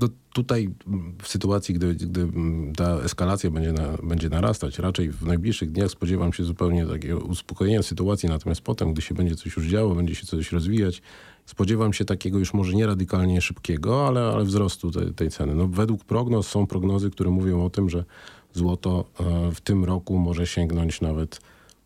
No 0.00 0.08
tutaj 0.32 0.70
mm, 0.86 1.14
w 1.22 1.28
sytuacji, 1.28 1.74
gdy, 1.74 1.94
gdy 1.94 2.20
mm, 2.20 2.72
ta 2.74 2.96
eskalacja 2.96 3.50
będzie, 3.50 3.72
na, 3.72 3.96
będzie 4.02 4.28
narastać, 4.28 4.78
raczej 4.78 5.10
w 5.10 5.22
najbliższych 5.22 5.72
dniach 5.72 5.90
spodziewam 5.90 6.32
się 6.32 6.44
zupełnie 6.44 6.86
takiego 6.86 7.18
uspokojenia 7.18 7.82
sytuacji, 7.82 8.28
natomiast 8.28 8.60
potem, 8.60 8.92
gdy 8.92 9.02
się 9.02 9.14
będzie 9.14 9.36
coś 9.36 9.56
już 9.56 9.66
działo, 9.66 9.94
będzie 9.94 10.14
się 10.14 10.26
coś 10.26 10.52
rozwijać, 10.52 11.02
spodziewam 11.46 11.92
się 11.92 12.04
takiego 12.04 12.38
już 12.38 12.54
może 12.54 12.74
nie 12.74 12.86
radykalnie 12.86 13.40
szybkiego, 13.40 14.06
ale, 14.06 14.20
ale 14.20 14.44
wzrostu 14.44 14.90
tej, 14.90 15.14
tej 15.14 15.30
ceny. 15.30 15.54
No, 15.54 15.68
według 15.68 16.04
prognoz 16.04 16.48
są 16.48 16.66
prognozy, 16.66 17.10
które 17.10 17.30
mówią 17.30 17.64
o 17.64 17.70
tym, 17.70 17.90
że 17.90 18.04
złoto 18.52 19.04
e, 19.20 19.50
w 19.52 19.60
tym 19.60 19.84
roku 19.84 20.18
może 20.18 20.46
sięgnąć 20.46 21.00
nawet, 21.00 21.40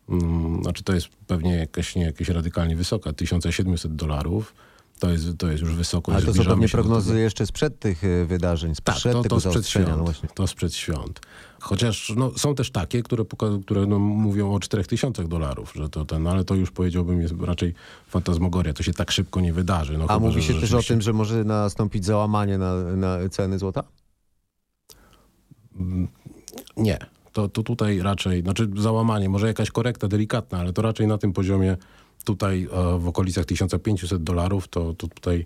mm, 0.09 0.63
znaczy 0.63 0.83
to 0.83 0.93
jest 0.93 1.07
pewnie 1.27 1.55
jakaś, 1.55 1.95
nie 1.95 2.03
jakaś 2.03 2.29
radykalnie 2.29 2.75
wysoka, 2.75 3.13
1700 3.13 3.95
dolarów. 3.95 4.53
To 4.99 5.09
jest, 5.09 5.25
to 5.37 5.47
jest 5.51 5.63
już 5.63 5.75
wysoko. 5.75 6.13
Ale 6.13 6.21
to 6.21 6.33
są 6.33 6.45
pewnie 6.45 6.69
prognozy 6.69 7.19
jeszcze 7.19 7.45
sprzed 7.45 7.79
tych 7.79 8.03
y, 8.03 8.25
wydarzeń, 8.25 8.73
Tak, 8.83 8.95
sprzed 8.95 9.13
to, 9.13 9.21
tego 9.21 9.35
to 9.35 9.39
sprzed 9.39 9.53
zaostrzenia. 9.53 9.85
świąt. 9.85 9.97
No 9.97 10.03
właśnie. 10.03 10.29
to 10.33 10.47
sprzed 10.47 10.73
świąt. 10.73 11.19
Chociaż 11.59 12.13
no, 12.15 12.31
są 12.37 12.55
też 12.55 12.71
takie, 12.71 13.03
które, 13.03 13.23
które 13.65 13.85
no, 13.85 13.99
mówią 13.99 14.53
o 14.53 14.59
4000 14.59 15.23
dolarów, 15.27 15.73
że 15.75 15.89
to 15.89 16.05
ten, 16.05 16.27
ale 16.27 16.45
to 16.45 16.55
już 16.55 16.71
powiedziałbym 16.71 17.21
jest 17.21 17.33
raczej 17.41 17.73
fantasmagoria. 18.07 18.73
To 18.73 18.83
się 18.83 18.93
tak 18.93 19.11
szybko 19.11 19.41
nie 19.41 19.53
wydarzy. 19.53 19.97
No, 19.97 20.05
A 20.07 20.13
chyba, 20.13 20.19
mówi 20.19 20.43
się 20.43 20.53
też 20.53 20.73
o 20.73 20.83
tym, 20.83 21.01
że 21.01 21.13
może 21.13 21.43
nastąpić 21.43 22.05
załamanie 22.05 22.57
na, 22.57 22.75
na 22.75 23.29
ceny 23.29 23.59
złota? 23.59 23.83
Nie. 26.77 26.97
To, 27.33 27.49
to 27.49 27.63
tutaj 27.63 27.99
raczej, 28.01 28.41
znaczy 28.41 28.69
załamanie, 28.77 29.29
może 29.29 29.47
jakaś 29.47 29.71
korekta 29.71 30.07
delikatna, 30.07 30.59
ale 30.59 30.73
to 30.73 30.81
raczej 30.81 31.07
na 31.07 31.17
tym 31.17 31.33
poziomie 31.33 31.77
tutaj 32.23 32.67
e, 32.71 32.99
w 32.99 33.07
okolicach 33.07 33.45
1500 33.45 34.23
dolarów, 34.23 34.67
to, 34.67 34.93
to 34.93 35.07
tutaj 35.07 35.45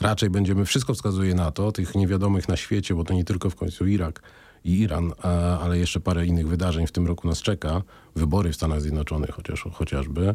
raczej 0.00 0.30
będziemy, 0.30 0.64
wszystko 0.64 0.94
wskazuje 0.94 1.34
na 1.34 1.50
to, 1.50 1.72
tych 1.72 1.94
niewiadomych 1.94 2.48
na 2.48 2.56
świecie, 2.56 2.94
bo 2.94 3.04
to 3.04 3.14
nie 3.14 3.24
tylko 3.24 3.50
w 3.50 3.56
końcu 3.56 3.86
Irak 3.86 4.22
i 4.64 4.80
Iran, 4.80 5.12
e, 5.24 5.28
ale 5.58 5.78
jeszcze 5.78 6.00
parę 6.00 6.26
innych 6.26 6.48
wydarzeń 6.48 6.86
w 6.86 6.92
tym 6.92 7.06
roku 7.06 7.28
nas 7.28 7.42
czeka, 7.42 7.82
wybory 8.16 8.52
w 8.52 8.56
Stanach 8.56 8.80
Zjednoczonych 8.80 9.30
chociaż, 9.30 9.64
chociażby, 9.72 10.34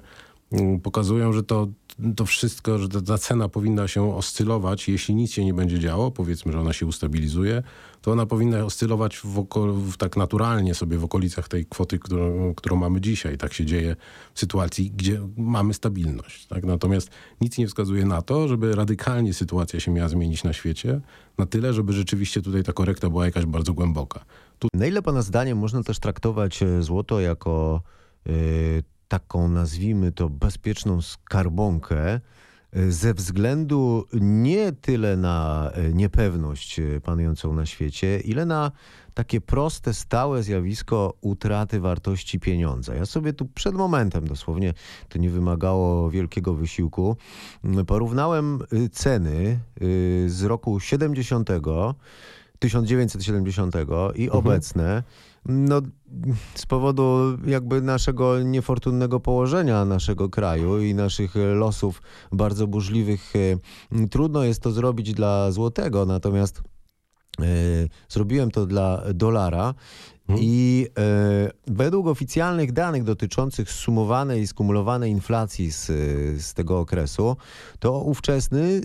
pokazują, 0.84 1.34
że 1.34 1.44
to, 1.44 1.68
to 2.16 2.26
wszystko, 2.26 2.78
że 2.78 2.90
ta, 2.90 3.18
cena 3.18 3.50
powinna 3.50 3.88
się 3.88 4.16
oscylować, 4.16 4.88
jeśli 4.88 5.16
nic 5.16 5.32
się 5.32 5.46
nie 5.46 5.54
będzie 5.54 5.80
działo, 5.80 6.12
powiedzmy, 6.12 6.52
że 6.52 6.60
ona 6.60 6.74
się 6.74 6.86
ustabilizuje, 6.86 7.64
to 8.02 8.12
ona 8.12 8.26
powinna 8.26 8.66
oscylować 8.66 9.18
w 9.18 9.46
w, 9.92 9.98
tak 9.98 10.18
naturalnie 10.18 10.76
sobie 10.76 10.98
w 10.98 11.04
okolicach 11.04 11.48
tej 11.48 11.66
kwoty, 11.66 12.00
którą, 12.00 12.54
którą 12.56 12.76
mamy 12.76 13.02
dzisiaj. 13.02 13.38
Tak 13.38 13.54
się 13.54 13.66
dzieje 13.66 13.96
w 14.34 14.40
sytuacji, 14.40 14.92
gdzie 14.92 15.22
mamy 15.38 15.74
stabilność. 15.74 16.48
Tak? 16.48 16.64
Natomiast 16.64 17.10
nic 17.42 17.58
nie 17.58 17.68
wskazuje 17.68 18.06
na 18.06 18.22
to, 18.22 18.48
żeby 18.48 18.76
radykalnie 18.76 19.34
sytuacja 19.34 19.80
się 19.80 19.92
miała 19.92 20.10
zmienić 20.10 20.44
na 20.44 20.54
świecie, 20.54 21.02
na 21.38 21.46
tyle, 21.46 21.74
żeby 21.74 21.94
rzeczywiście 21.94 22.42
tutaj 22.42 22.64
ta 22.64 22.74
korekta 22.74 23.10
była 23.10 23.26
jakaś 23.26 23.46
bardzo 23.46 23.74
głęboka. 23.74 24.26
Tu 24.60 24.68
Na 24.74 24.86
ile 24.86 25.02
pana 25.02 25.22
zdaniem 25.22 25.58
można 25.58 25.84
też 25.84 26.00
traktować 26.00 26.64
e, 26.64 26.84
złoto 26.84 27.20
jako 27.20 27.82
e, 28.26 28.32
taką, 29.10 29.50
nazwijmy 29.50 30.12
to, 30.12 30.30
bezpieczną 30.30 31.02
skarbonkę 31.02 32.20
e, 32.74 32.92
ze 32.92 33.14
względu 33.14 34.06
nie 34.22 34.72
tyle 34.72 35.18
na 35.18 35.70
e, 35.74 35.94
niepewność 35.94 36.80
e, 36.80 37.02
panującą 37.02 37.54
na 37.54 37.66
świecie, 37.66 38.20
ile 38.20 38.46
na 38.46 38.72
takie 39.14 39.42
proste, 39.42 39.94
stałe 39.94 40.44
zjawisko 40.44 41.14
utraty 41.22 41.80
wartości 41.80 42.40
pieniądza. 42.40 42.96
Ja 42.96 43.06
sobie 43.06 43.34
tu 43.34 43.46
przed 43.46 43.76
momentem 43.76 44.28
dosłownie, 44.28 44.74
to 45.10 45.20
nie 45.20 45.30
wymagało 45.30 46.10
wielkiego 46.10 46.54
wysiłku, 46.54 47.18
porównałem 47.88 48.60
y, 48.74 48.90
ceny 48.90 49.60
y, 49.82 50.26
z 50.30 50.44
roku 50.44 50.80
70 50.80 51.50
1970 52.60 53.76
i 54.16 54.30
obecne, 54.30 55.04
no 55.46 55.82
z 56.56 56.66
powodu 56.66 57.38
jakby 57.46 57.82
naszego 57.82 58.44
niefortunnego 58.44 59.20
położenia 59.20 59.86
naszego 59.86 60.30
kraju 60.30 60.82
i 60.82 60.94
naszych 60.96 61.36
losów 61.36 62.02
bardzo 62.32 62.68
burzliwych, 62.68 63.34
e, 63.36 64.08
trudno 64.08 64.44
jest 64.44 64.64
to 64.64 64.72
zrobić 64.72 65.14
dla 65.14 65.52
złotego, 65.52 66.06
natomiast 66.06 66.62
e, 67.40 67.44
zrobiłem 68.10 68.52
to 68.52 68.66
dla 68.66 69.04
dolara 69.14 69.74
i 70.38 70.88
e, 70.98 71.52
według 71.68 72.08
oficjalnych 72.08 72.72
danych 72.72 73.04
dotyczących 73.04 73.72
sumowanej 73.72 74.42
i 74.42 74.48
skumulowanej 74.48 75.12
inflacji 75.12 75.72
z, 75.72 75.86
z 76.46 76.54
tego 76.54 76.80
okresu, 76.80 77.38
to 77.80 78.00
ówczesny, 78.00 78.82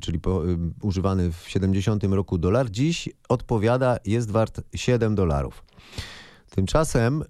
czyli 0.00 0.20
po, 0.20 0.48
y, 0.48 0.58
używany 0.82 1.32
w 1.32 1.48
70 1.48 2.04
roku 2.04 2.38
dolar, 2.38 2.70
dziś 2.70 3.08
odpowiada, 3.28 3.96
jest 4.04 4.30
wart 4.30 4.60
7 4.74 5.14
dolarów. 5.14 5.64
Tymczasem 6.54 7.24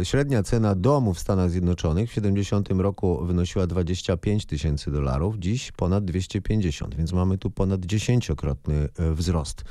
y, 0.00 0.04
średnia 0.04 0.42
cena 0.42 0.74
domu 0.74 1.14
w 1.14 1.18
Stanach 1.18 1.50
Zjednoczonych 1.50 2.10
w 2.10 2.12
70 2.12 2.68
roku 2.70 3.24
wynosiła 3.24 3.66
25 3.66 4.46
tysięcy 4.46 4.90
dolarów, 4.90 5.36
dziś 5.38 5.72
ponad 5.72 6.04
250, 6.04 6.94
więc 6.94 7.12
mamy 7.12 7.38
tu 7.38 7.50
ponad 7.50 7.84
dziesięciokrotny 7.86 8.88
y, 9.00 9.14
wzrost. 9.14 9.64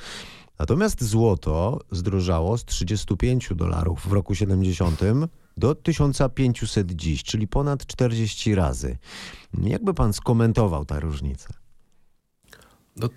Natomiast 0.60 1.04
złoto 1.04 1.82
zdrożało 1.92 2.58
z 2.58 2.66
35 2.66 3.50
dolarów 3.56 4.08
w 4.08 4.12
roku 4.12 4.36
70 4.36 5.00
do 5.58 5.76
1500 5.76 6.92
dziś, 6.92 7.24
czyli 7.24 7.48
ponad 7.48 7.86
40 7.86 8.56
razy. 8.56 8.98
Jakby 9.64 9.94
pan 9.94 10.14
skomentował 10.14 10.86
tę 10.86 11.00
różnicę? 11.00 11.54
No, 12.96 13.10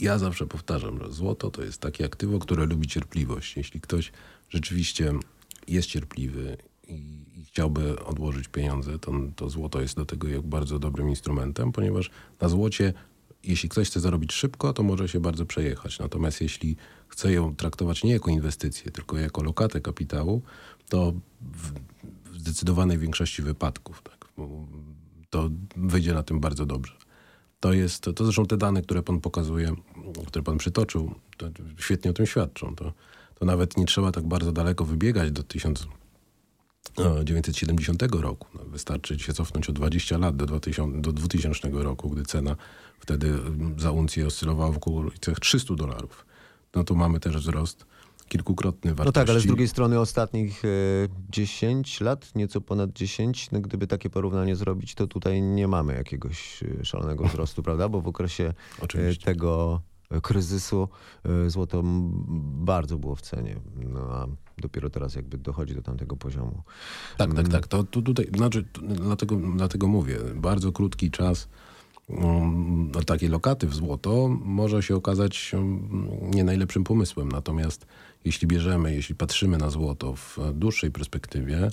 ja 0.00 0.18
zawsze 0.18 0.46
powtarzam, 0.46 0.98
że 0.98 1.12
złoto 1.12 1.50
to 1.50 1.62
jest 1.62 1.80
takie 1.80 2.04
aktywo, 2.04 2.38
które 2.38 2.66
lubi 2.66 2.86
cierpliwość. 2.86 3.56
Jeśli 3.56 3.80
ktoś 3.80 4.12
rzeczywiście 4.48 5.12
jest 5.68 5.88
cierpliwy 5.88 6.56
i, 6.88 7.24
i 7.36 7.44
chciałby 7.44 8.04
odłożyć 8.04 8.48
pieniądze, 8.48 8.98
to, 8.98 9.12
to 9.36 9.50
złoto 9.50 9.80
jest 9.80 9.96
do 9.96 10.04
tego 10.04 10.28
jak 10.28 10.42
bardzo 10.42 10.78
dobrym 10.78 11.08
instrumentem, 11.08 11.72
ponieważ 11.72 12.10
na 12.40 12.48
złocie, 12.48 12.92
jeśli 13.44 13.68
ktoś 13.68 13.88
chce 13.88 14.00
zarobić 14.00 14.32
szybko, 14.32 14.72
to 14.72 14.82
może 14.82 15.08
się 15.08 15.20
bardzo 15.20 15.46
przejechać. 15.46 15.98
Natomiast 15.98 16.40
jeśli 16.40 16.76
chce 17.08 17.32
ją 17.32 17.56
traktować 17.56 18.04
nie 18.04 18.12
jako 18.12 18.30
inwestycję, 18.30 18.90
tylko 18.90 19.18
jako 19.18 19.42
lokatę 19.42 19.80
kapitału, 19.80 20.42
to 20.88 21.12
w, 21.40 21.72
w 22.32 22.38
zdecydowanej 22.38 22.98
większości 22.98 23.42
wypadków 23.42 24.02
tak, 24.02 24.28
to 25.30 25.50
wyjdzie 25.76 26.14
na 26.14 26.22
tym 26.22 26.40
bardzo 26.40 26.66
dobrze. 26.66 26.92
To 27.60 27.72
jest, 27.72 28.00
to, 28.00 28.12
to 28.12 28.24
zresztą 28.24 28.46
te 28.46 28.56
dane, 28.56 28.82
które 28.82 29.02
pan 29.02 29.20
pokazuje, 29.20 29.74
które 30.26 30.42
pan 30.42 30.58
przytoczył, 30.58 31.14
to 31.36 31.46
świetnie 31.78 32.10
o 32.10 32.14
tym 32.14 32.26
świadczą. 32.26 32.74
To, 32.74 32.92
to 33.34 33.44
nawet 33.44 33.76
nie 33.76 33.86
trzeba 33.86 34.12
tak 34.12 34.24
bardzo 34.24 34.52
daleko 34.52 34.84
wybiegać 34.84 35.30
do 35.30 35.42
1970 36.92 38.02
roku. 38.02 38.48
No, 38.54 38.60
wystarczy 38.64 39.18
się 39.18 39.32
cofnąć 39.32 39.68
o 39.68 39.72
20 39.72 40.18
lat 40.18 40.36
do 40.36 40.46
2000, 40.46 41.00
do 41.00 41.12
2000 41.12 41.68
roku, 41.72 42.10
gdy 42.10 42.22
cena 42.24 42.56
wtedy 43.00 43.28
mm, 43.28 43.80
za 43.80 43.90
uncję 43.90 44.26
oscylowała 44.26 44.72
w 44.72 44.76
okolicach 44.76 45.40
300 45.40 45.74
dolarów. 45.74 46.26
No 46.74 46.84
to 46.84 46.94
mamy 46.94 47.20
też 47.20 47.36
wzrost 47.36 47.86
kilkukrotny 48.28 48.94
wartości. 48.94 49.08
No 49.08 49.12
tak, 49.12 49.30
ale 49.30 49.40
z 49.40 49.46
drugiej 49.46 49.68
strony 49.68 50.00
ostatnich 50.00 50.64
e, 50.64 50.68
10 51.30 52.00
lat, 52.00 52.34
nieco 52.34 52.60
ponad 52.60 52.92
10, 52.92 53.50
no 53.50 53.60
gdyby 53.60 53.86
takie 53.86 54.10
porównanie 54.10 54.56
zrobić, 54.56 54.94
to 54.94 55.06
tutaj 55.06 55.42
nie 55.42 55.68
mamy 55.68 55.94
jakiegoś 55.94 56.62
e, 56.62 56.84
szalonego 56.84 57.24
wzrostu, 57.24 57.62
prawda? 57.66 57.88
Bo 57.88 58.00
w 58.00 58.08
okresie 58.08 58.44
e, 58.44 58.82
Oczywiście. 58.82 59.24
tego 59.24 59.82
e, 59.90 59.93
kryzysu 60.20 60.88
e, 61.24 61.50
złoto 61.50 61.82
bardzo 62.64 62.98
było 62.98 63.14
w 63.16 63.20
cenie, 63.20 63.56
no 63.76 64.00
a 64.00 64.26
dopiero 64.58 64.90
teraz 64.90 65.14
jakby 65.14 65.38
dochodzi 65.38 65.74
do 65.74 65.82
tamtego 65.82 66.16
poziomu. 66.16 66.62
Tak, 67.18 67.34
tak, 67.34 67.48
tak. 67.48 67.66
To, 67.66 67.84
to 67.84 68.02
tutaj, 68.02 68.26
znaczy, 68.36 68.64
to, 68.72 68.80
dlatego, 68.82 69.36
dlatego 69.56 69.86
mówię, 69.86 70.18
bardzo 70.34 70.72
krótki 70.72 71.10
czas 71.10 71.48
um, 72.08 72.90
na 72.90 73.02
takie 73.02 73.28
lokaty 73.28 73.66
w 73.66 73.74
złoto 73.74 74.28
może 74.44 74.82
się 74.82 74.96
okazać 74.96 75.52
um, 75.54 76.08
nie 76.22 76.44
najlepszym 76.44 76.84
pomysłem. 76.84 77.32
Natomiast 77.32 77.86
jeśli 78.24 78.48
bierzemy, 78.48 78.94
jeśli 78.94 79.14
patrzymy 79.14 79.58
na 79.58 79.70
złoto 79.70 80.14
w 80.16 80.38
dłuższej 80.52 80.90
perspektywie, 80.90 81.70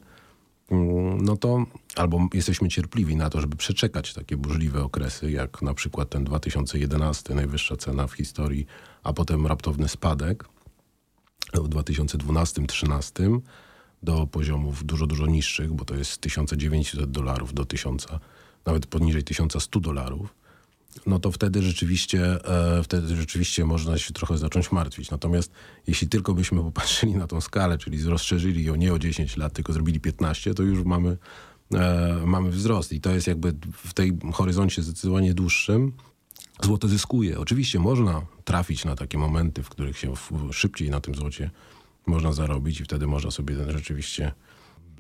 no 1.22 1.38
to 1.38 1.66
albo 1.96 2.28
jesteśmy 2.34 2.70
cierpliwi 2.70 3.16
na 3.16 3.30
to, 3.30 3.42
żeby 3.42 3.56
przeczekać 3.56 4.14
takie 4.14 4.38
burzliwe 4.38 4.84
okresy, 4.84 5.32
jak 5.32 5.62
na 5.62 5.74
przykład 5.74 6.10
ten 6.10 6.24
2011, 6.24 7.36
najwyższa 7.36 7.78
cena 7.78 8.08
w 8.08 8.14
historii, 8.14 8.66
a 9.04 9.14
potem 9.14 9.48
raptowny 9.48 9.88
spadek 9.88 10.46
w 11.54 11.70
2012-2013 11.70 13.40
do 14.04 14.28
poziomów 14.28 14.86
dużo, 14.86 15.08
dużo 15.08 15.26
niższych, 15.26 15.74
bo 15.74 15.86
to 15.86 15.96
jest 15.96 16.12
z 16.12 16.20
1900 16.20 17.12
dolarów 17.12 17.54
do 17.54 17.66
1000 17.66 18.08
nawet 18.66 18.86
poniżej 18.86 19.24
1100 19.24 19.80
dolarów, 19.80 20.34
no 21.06 21.20
to 21.20 21.32
wtedy 21.32 21.62
rzeczywiście, 21.62 22.46
e, 22.46 22.84
wtedy 22.84 23.16
rzeczywiście 23.16 23.66
można 23.66 23.98
się 23.98 24.14
trochę 24.14 24.38
zacząć 24.38 24.72
martwić. 24.72 25.12
Natomiast 25.12 25.52
jeśli 25.88 26.10
tylko 26.10 26.34
byśmy 26.34 26.62
popatrzyli 26.62 27.16
na 27.16 27.28
tą 27.28 27.42
skalę, 27.42 27.78
czyli 27.78 28.04
rozszerzyli 28.04 28.64
ją 28.64 28.76
nie 28.76 28.94
o 28.94 29.00
10 29.00 29.38
lat, 29.38 29.54
tylko 29.54 29.74
zrobili 29.74 30.00
15, 30.00 30.54
to 30.54 30.64
już 30.64 30.84
mamy, 30.84 31.18
e, 31.74 32.22
mamy 32.26 32.50
wzrost. 32.50 32.94
I 32.94 33.02
to 33.02 33.12
jest 33.12 33.28
jakby 33.28 33.54
w 33.74 33.94
tej 33.94 34.18
horyzoncie 34.34 34.82
zdecydowanie 34.82 35.34
dłuższym. 35.34 35.94
Złoto 36.64 36.88
zyskuje. 36.88 37.40
Oczywiście 37.40 37.80
można 37.80 38.22
trafić 38.44 38.86
na 38.86 38.96
takie 38.96 39.18
momenty, 39.18 39.64
w 39.64 39.70
których 39.70 39.98
się 39.98 40.14
szybciej 40.52 40.90
na 40.90 41.02
tym 41.02 41.16
złocie 41.16 41.52
można 42.06 42.34
zarobić 42.34 42.82
i 42.82 42.84
wtedy 42.84 43.08
można 43.08 43.32
sobie 43.32 43.56
rzeczywiście 43.72 44.32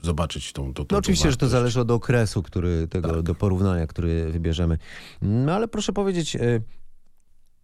zobaczyć 0.01 0.53
tą, 0.53 0.74
tą, 0.74 0.86
tą 0.86 0.96
No 0.96 1.00
oczywiście, 1.00 1.31
że 1.31 1.38
to 1.38 1.48
zależy 1.48 1.81
od 1.81 1.91
okresu, 1.91 2.43
który 2.43 2.88
tego 2.88 3.24
do 3.24 3.36
porównania, 3.36 3.88
który 3.88 4.31
wybierzemy. 4.31 4.77
No 5.22 5.53
ale 5.53 5.67
proszę 5.67 5.93
powiedzieć, 5.93 6.36
y, 6.36 6.62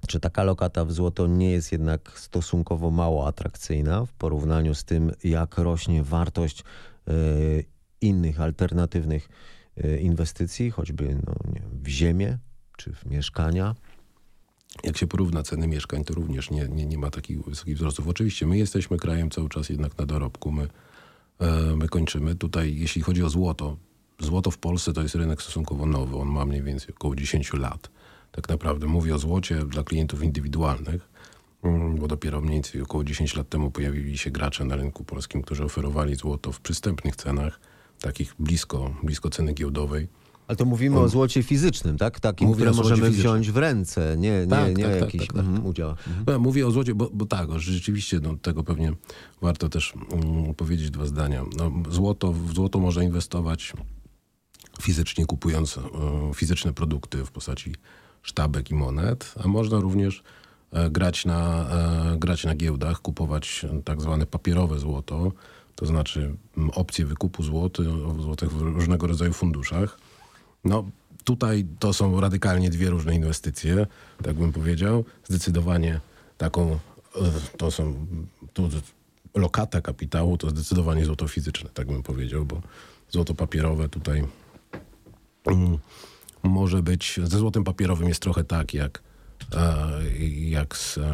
czy 0.07 0.19
taka 0.19 0.43
lokata 0.43 0.85
w 0.85 0.91
złoto 0.91 1.27
nie 1.27 1.51
jest 1.51 1.71
jednak 1.71 2.19
stosunkowo 2.19 2.91
mało 2.91 3.27
atrakcyjna 3.27 4.05
w 4.05 4.13
porównaniu 4.13 4.75
z 4.75 4.83
tym, 4.83 5.11
jak 5.23 5.57
rośnie 5.57 6.03
wartość 6.03 6.63
y, 7.07 7.65
innych 8.01 8.41
alternatywnych 8.41 9.29
y, 9.83 9.99
inwestycji, 9.99 10.71
choćby 10.71 11.03
no, 11.25 11.33
nie, 11.53 11.59
wiem, 11.59 11.69
w 11.83 11.87
ziemię 11.87 12.37
czy 12.77 12.93
w 12.93 13.05
mieszkania? 13.05 13.75
Jak 14.83 14.97
się 14.97 15.07
porówna 15.07 15.43
ceny 15.43 15.67
mieszkań, 15.67 16.03
to 16.03 16.13
również 16.13 16.51
nie, 16.51 16.67
nie, 16.67 16.85
nie 16.85 16.97
ma 16.97 17.09
takich 17.09 17.45
wysokich 17.45 17.75
wzrostów. 17.75 18.07
Oczywiście 18.07 18.47
my 18.47 18.57
jesteśmy 18.57 18.97
krajem 18.97 19.29
cały 19.29 19.49
czas 19.49 19.69
jednak 19.69 19.97
na 19.97 20.05
dorobku. 20.05 20.51
My, 20.51 20.67
my 21.75 21.87
kończymy. 21.87 22.35
Tutaj, 22.35 22.75
jeśli 22.75 23.01
chodzi 23.01 23.23
o 23.23 23.29
złoto, 23.29 23.77
złoto 24.19 24.51
w 24.51 24.57
Polsce 24.57 24.93
to 24.93 25.01
jest 25.01 25.15
rynek 25.15 25.41
stosunkowo 25.41 25.85
nowy. 25.85 26.17
On 26.17 26.27
ma 26.27 26.45
mniej 26.45 26.63
więcej 26.63 26.95
około 26.95 27.15
10 27.15 27.53
lat. 27.53 27.89
Tak 28.31 28.49
naprawdę 28.49 28.87
mówię 28.87 29.15
o 29.15 29.19
złocie 29.19 29.55
dla 29.55 29.83
klientów 29.83 30.23
indywidualnych, 30.23 31.09
mm, 31.63 31.95
bo 31.95 32.07
dopiero 32.07 32.41
mniej 32.41 32.53
więcej 32.53 32.81
około 32.81 33.03
10 33.03 33.35
lat 33.35 33.49
temu 33.49 33.71
pojawili 33.71 34.17
się 34.17 34.31
gracze 34.31 34.65
na 34.65 34.75
rynku 34.75 35.03
polskim, 35.03 35.41
którzy 35.41 35.63
oferowali 35.63 36.15
złoto 36.15 36.51
w 36.51 36.61
przystępnych 36.61 37.15
cenach, 37.15 37.59
takich 38.01 38.35
blisko, 38.39 38.93
blisko 39.03 39.29
ceny 39.29 39.53
giełdowej. 39.53 40.07
Ale 40.47 40.55
to 40.55 40.65
mówimy 40.65 40.99
o 40.99 41.09
złocie 41.09 41.43
fizycznym, 41.43 41.97
tak? 41.97 42.19
Takim, 42.19 42.47
Mówię 42.47 42.57
które 42.57 42.71
możemy 42.71 43.01
fizycznym. 43.01 43.21
wziąć 43.21 43.51
w 43.51 43.57
ręce, 43.57 44.15
nie, 44.17 44.31
nie, 44.41 44.47
Tak, 44.47 44.77
nie 44.77 44.83
tak, 44.83 44.93
tak, 44.93 45.01
jakiś 45.01 45.21
tak, 45.21 45.35
tak. 45.35 45.45
mhm, 45.45 45.65
udział. 45.65 45.89
Mhm. 45.89 46.23
No, 46.27 46.39
mówię 46.39 46.67
o 46.67 46.71
złocie, 46.71 46.95
bo, 46.95 47.09
bo 47.13 47.25
tak, 47.25 47.59
rzeczywiście 47.59 48.19
no, 48.19 48.37
tego 48.37 48.63
pewnie 48.63 48.93
warto 49.41 49.69
też 49.69 49.93
mm, 50.11 50.53
powiedzieć 50.53 50.91
dwa 50.91 51.05
zdania. 51.05 51.43
No, 51.57 51.71
złoto, 51.89 52.33
w 52.33 52.53
złoto 52.53 52.79
można 52.79 53.03
inwestować 53.03 53.73
fizycznie, 54.81 55.25
kupując 55.25 55.77
e, 55.77 55.81
fizyczne 56.33 56.73
produkty 56.73 57.25
w 57.25 57.31
postaci 57.31 57.75
sztabek 58.21 58.71
i 58.71 58.73
monet, 58.75 59.33
a 59.43 59.47
można 59.47 59.79
również 59.79 60.23
e, 60.71 60.89
grać 60.89 61.25
na, 61.25 61.69
e, 62.13 62.17
grać 62.17 62.43
na 62.45 62.55
giełdach, 62.55 63.01
kupować 63.01 63.65
tak 63.83 64.01
zwane 64.01 64.25
papierowe 64.25 64.79
złoto, 64.79 65.31
to 65.75 65.85
znaczy 65.85 66.35
opcje 66.73 67.05
wykupu 67.05 67.43
złoty, 67.43 67.83
złotych 68.19 68.51
w 68.51 68.61
różnego 68.61 69.07
rodzaju 69.07 69.33
funduszach. 69.33 69.99
No, 70.67 70.85
tutaj 71.23 71.65
to 71.79 71.93
są 71.93 72.21
radykalnie 72.21 72.69
dwie 72.69 72.89
różne 72.89 73.15
inwestycje, 73.15 73.87
tak 74.23 74.35
bym 74.35 74.53
powiedział. 74.53 75.05
Zdecydowanie 75.23 75.99
taką, 76.37 76.71
e, 76.71 76.77
to 77.57 77.71
są, 77.71 78.07
tu 78.53 78.69
lokata 79.35 79.81
kapitału 79.81 80.37
to 80.37 80.49
zdecydowanie 80.49 81.05
złoto 81.05 81.27
fizyczne, 81.27 81.69
tak 81.73 81.87
bym 81.87 82.03
powiedział, 82.03 82.45
bo 82.45 82.61
złoto 83.09 83.33
papierowe 83.33 83.89
tutaj 83.89 84.23
mm, 85.45 85.77
może 86.43 86.83
być, 86.83 87.19
ze 87.23 87.37
złotem 87.37 87.63
papierowym 87.63 88.07
jest 88.07 88.21
trochę 88.21 88.43
tak, 88.43 88.73
jak, 88.73 89.03
e, 89.53 89.87
jak 90.29 90.77
z, 90.77 90.97
e, 90.97 91.13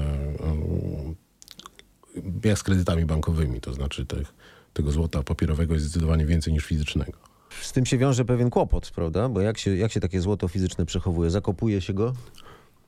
jak 2.44 2.60
z 2.60 2.64
kredytami 2.64 3.06
bankowymi, 3.06 3.62
to 3.62 3.74
znaczy 3.74 4.06
tych, 4.06 4.34
tego 4.74 4.92
złota 4.92 5.24
papierowego 5.24 5.74
jest 5.74 5.86
zdecydowanie 5.86 6.26
więcej 6.26 6.54
niż 6.54 6.66
fizycznego. 6.66 7.33
Z 7.62 7.72
tym 7.72 7.86
się 7.86 7.98
wiąże 7.98 8.26
pewien 8.26 8.50
kłopot, 8.50 8.92
prawda? 8.92 9.30
Bo 9.30 9.42
jak 9.42 9.58
się, 9.58 9.78
jak 9.78 9.92
się 9.92 10.00
takie 10.00 10.22
złoto 10.22 10.48
fizyczne 10.48 10.86
przechowuje? 10.86 11.30
Zakopuje 11.30 11.82
się 11.82 11.94
go 11.94 12.14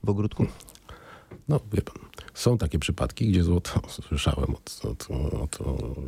w 0.04 0.10
ogródku? 0.10 0.45
No, 1.47 1.60
wie 1.73 1.82
pan, 1.82 1.95
są 2.34 2.58
takie 2.58 2.80
przypadki, 2.80 3.28
gdzie 3.28 3.43
złoto, 3.43 3.82
słyszałem 4.08 4.56
od, 4.56 4.82
od, 4.84 5.08
od, 5.41 5.58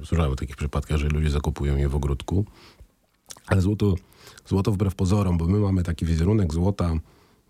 słyszałem 0.05 0.31
o 0.31 0.35
takich 0.35 0.55
przypadkach, 0.55 0.97
że 0.97 1.07
ludzie 1.07 1.29
zakupują 1.29 1.77
je 1.77 1.89
w 1.89 1.95
ogródku, 1.95 2.45
ale 3.47 3.61
złoto, 3.61 3.95
złoto 4.47 4.71
wbrew 4.71 4.95
pozorom, 4.95 5.37
bo 5.37 5.45
my 5.45 5.59
mamy 5.59 5.83
taki 5.83 6.05
wizerunek 6.05 6.53
złota, 6.53 6.93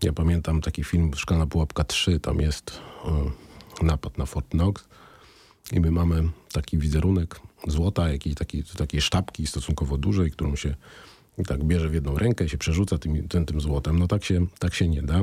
ja 0.02 0.12
pamiętam 0.12 0.60
taki 0.60 0.84
film 0.84 1.10
Szklana 1.14 1.46
Pułapka 1.46 1.84
3, 1.84 2.20
tam 2.20 2.40
jest 2.40 2.80
y, 3.80 3.84
napad 3.84 4.18
na 4.18 4.26
Fort 4.26 4.48
Knox 4.48 4.88
i 5.72 5.80
my 5.80 5.90
mamy 5.90 6.28
taki 6.52 6.78
wizerunek 6.78 7.40
złota, 7.66 8.08
jakiej 8.08 8.34
takiej, 8.34 8.64
takiej 8.64 9.00
sztabki 9.00 9.46
stosunkowo 9.46 9.98
dużej, 9.98 10.30
którą 10.30 10.56
się 10.56 10.74
tak 11.46 11.64
bierze 11.64 11.88
w 11.88 11.94
jedną 11.94 12.18
rękę 12.18 12.44
i 12.44 12.48
się 12.48 12.58
przerzuca 12.58 12.98
tym, 12.98 13.28
tym, 13.28 13.46
tym 13.46 13.60
złotem. 13.60 13.98
No 13.98 14.06
tak 14.06 14.24
się, 14.24 14.46
tak 14.58 14.74
się 14.74 14.88
nie 14.88 15.02
da 15.02 15.20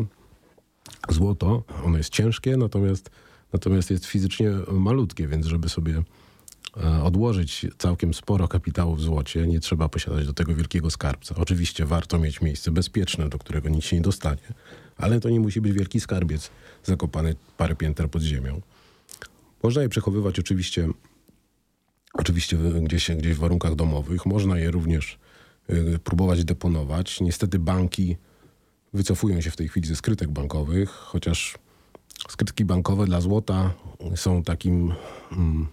złoto, 1.10 1.63
ono 1.84 1.97
jest 1.97 2.10
ciężkie, 2.10 2.58
natomiast, 2.58 3.10
natomiast 3.53 3.91
jest 3.91 4.05
fizycznie 4.05 4.51
malutkie, 4.71 5.27
więc 5.27 5.45
żeby 5.45 5.69
sobie 5.69 6.03
e, 6.77 7.03
odłożyć 7.03 7.65
całkiem 7.77 8.13
sporo 8.13 8.47
kapitału 8.47 8.95
w 8.95 9.01
złocie, 9.01 9.47
nie 9.47 9.60
trzeba 9.60 9.89
posiadać 9.89 10.25
do 10.25 10.34
tego 10.34 10.55
wielkiego 10.55 10.91
skarbca. 10.91 11.36
Oczywiście 11.36 11.86
warto 11.86 12.19
mieć 12.19 12.41
miejsce 12.41 12.71
bezpieczne, 12.71 13.29
do 13.29 13.38
którego 13.38 13.69
nic 13.69 13.86
się 13.86 13.95
nie 13.95 14.01
dostanie, 14.01 14.53
ale 14.97 15.19
to 15.19 15.29
nie 15.29 15.39
musi 15.39 15.62
być 15.62 15.73
wielki 15.73 15.99
skarbiec 15.99 16.49
zakopany 16.84 17.36
parę 17.58 17.75
pięter 17.75 18.10
pod 18.10 18.21
ziemią. 18.21 18.62
Można 19.63 19.81
je 19.81 19.89
przechowywać 19.89 20.39
oczywiście, 20.39 20.87
oczywiście 22.13 22.57
gdzieś, 22.57 23.11
gdzieś 23.11 23.33
w 23.33 23.39
warunkach 23.39 23.75
domowych. 23.75 24.25
Można 24.25 24.57
je 24.57 24.71
również 24.71 25.19
y, 25.69 25.99
próbować 26.03 26.43
deponować. 26.43 27.21
Niestety 27.21 27.59
banki 27.59 28.17
wycofują 28.93 29.41
się 29.41 29.51
w 29.51 29.55
tej 29.55 29.67
chwili 29.67 29.87
ze 29.87 29.95
skrytek 29.95 30.31
bankowych, 30.31 30.89
chociaż 30.89 31.57
skrytki 32.29 32.65
bankowe 32.65 33.05
dla 33.05 33.21
złota 33.21 33.73
są 34.15 34.43
takim 34.43 34.93
mm, 35.31 35.67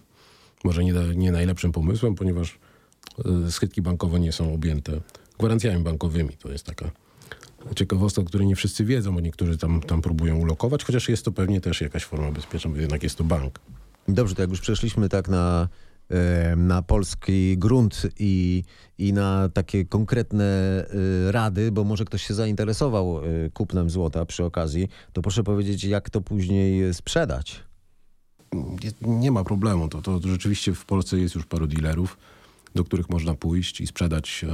może 0.63 0.83
nie, 0.83 0.93
nie 1.15 1.31
najlepszym 1.31 1.71
pomysłem, 1.71 2.15
ponieważ 2.15 2.59
y, 3.47 3.51
skrytki 3.51 3.81
bankowe 3.81 4.19
nie 4.19 4.31
są 4.31 4.53
objęte 4.53 5.01
gwarancjami 5.39 5.83
bankowymi. 5.83 6.37
To 6.37 6.51
jest 6.51 6.65
taka 6.65 6.91
ciekawostka, 7.75 8.21
o 8.21 8.25
której 8.25 8.47
nie 8.47 8.55
wszyscy 8.55 8.85
wiedzą, 8.85 9.13
bo 9.13 9.19
niektórzy 9.19 9.57
tam, 9.57 9.81
tam 9.81 10.01
próbują 10.01 10.37
ulokować, 10.37 10.83
chociaż 10.83 11.09
jest 11.09 11.25
to 11.25 11.31
pewnie 11.31 11.61
też 11.61 11.81
jakaś 11.81 12.03
forma 12.03 12.31
bezpieczna, 12.31 12.71
bo 12.71 12.77
jednak 12.77 13.03
jest 13.03 13.15
to 13.17 13.23
bank. 13.23 13.59
Dobrze, 14.07 14.35
to 14.35 14.41
jak 14.41 14.49
już 14.49 14.61
przeszliśmy 14.61 15.09
tak 15.09 15.27
na, 15.27 15.67
e, 16.09 16.55
na 16.55 16.81
polski 16.81 17.57
grunt 17.57 18.07
i, 18.19 18.63
i 18.97 19.13
na 19.13 19.49
takie 19.49 19.85
konkretne 19.85 20.45
e, 21.25 21.31
rady, 21.31 21.71
bo 21.71 21.83
może 21.83 22.05
ktoś 22.05 22.27
się 22.27 22.33
zainteresował 22.33 23.19
e, 23.19 23.49
kupnem 23.49 23.89
złota 23.89 24.25
przy 24.25 24.43
okazji, 24.43 24.87
to 25.13 25.21
proszę 25.21 25.43
powiedzieć, 25.43 25.83
jak 25.83 26.09
to 26.09 26.21
później 26.21 26.93
sprzedać. 26.93 27.63
Nie- 29.01 29.31
ma 29.31 29.43
problemu. 29.43 29.87
To, 29.89 30.01
to 30.01 30.19
rzeczywiście 30.25 30.73
w 30.73 30.85
Polsce 30.85 31.19
jest 31.19 31.35
już 31.35 31.45
paru 31.45 31.67
dealerów, 31.67 32.17
do 32.75 32.83
których 32.83 33.09
można 33.09 33.33
pójść 33.33 33.81
i 33.81 33.87
sprzedać 33.87 34.45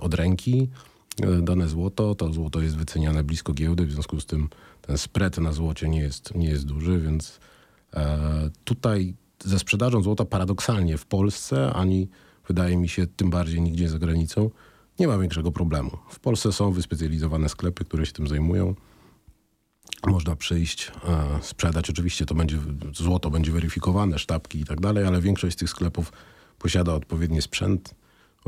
od 0.00 0.14
ręki 0.14 0.68
dane 1.42 1.68
złoto. 1.68 2.14
To 2.14 2.32
złoto 2.32 2.60
jest 2.60 2.76
wyceniane 2.76 3.24
blisko 3.24 3.52
giełdy, 3.52 3.86
w 3.86 3.92
związku 3.92 4.20
z 4.20 4.26
tym 4.26 4.48
ten 4.82 4.98
spread 4.98 5.38
na 5.38 5.52
złocie 5.52 5.88
nie 5.88 6.00
jest, 6.00 6.34
nie 6.34 6.48
jest 6.48 6.66
duży, 6.66 7.00
więc 7.00 7.40
e, 7.94 8.50
tutaj 8.64 9.14
ze 9.44 9.58
sprzedażą 9.58 10.02
złota 10.02 10.24
paradoksalnie 10.24 10.98
w 10.98 11.06
Polsce, 11.06 11.72
ani 11.72 12.08
wydaje 12.48 12.76
mi 12.76 12.88
się 12.88 13.06
tym 13.06 13.30
bardziej 13.30 13.60
nigdzie 13.60 13.88
za 13.88 13.98
granicą, 13.98 14.50
nie 14.98 15.08
ma 15.08 15.18
większego 15.18 15.52
problemu. 15.52 15.90
W 16.10 16.20
Polsce 16.20 16.52
są 16.52 16.72
wyspecjalizowane 16.72 17.48
sklepy, 17.48 17.84
które 17.84 18.06
się 18.06 18.12
tym 18.12 18.28
zajmują. 18.28 18.74
Można 20.06 20.36
przyjść, 20.36 20.92
e, 21.08 21.42
sprzedać. 21.42 21.90
Oczywiście 21.90 22.26
to 22.26 22.34
będzie, 22.34 22.58
złoto 22.94 23.30
będzie 23.30 23.52
weryfikowane, 23.52 24.18
sztabki 24.18 24.60
i 24.60 24.64
tak 24.64 24.80
dalej, 24.80 25.04
ale 25.04 25.20
większość 25.20 25.56
z 25.56 25.58
tych 25.58 25.70
sklepów 25.70 26.12
posiada 26.58 26.94
odpowiedni 26.94 27.42
sprzęt, 27.42 27.94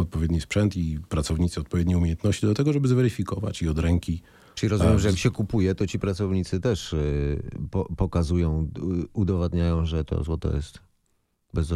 odpowiedni 0.00 0.40
sprzęt 0.40 0.76
i 0.76 0.98
pracownicy 1.08 1.61
odpowiednie 1.61 1.98
umiejętności 1.98 2.46
do 2.46 2.54
tego, 2.54 2.72
żeby 2.72 2.88
zweryfikować 2.88 3.62
i 3.62 3.68
od 3.68 3.78
ręki. 3.78 4.22
Czyli 4.54 4.70
rozumiem, 4.70 4.98
że 4.98 5.08
jak 5.08 5.18
się 5.18 5.30
kupuje, 5.30 5.74
to 5.74 5.87
ci 5.87 5.98
pracownicy 5.98 6.61
też 6.61 6.92
y, 6.92 7.42
po, 7.70 7.84
pokazują, 7.84 8.70
udowadniają, 9.12 9.87
że 9.87 10.04
to 10.04 10.24
złoto 10.24 10.56
jest. 10.56 10.78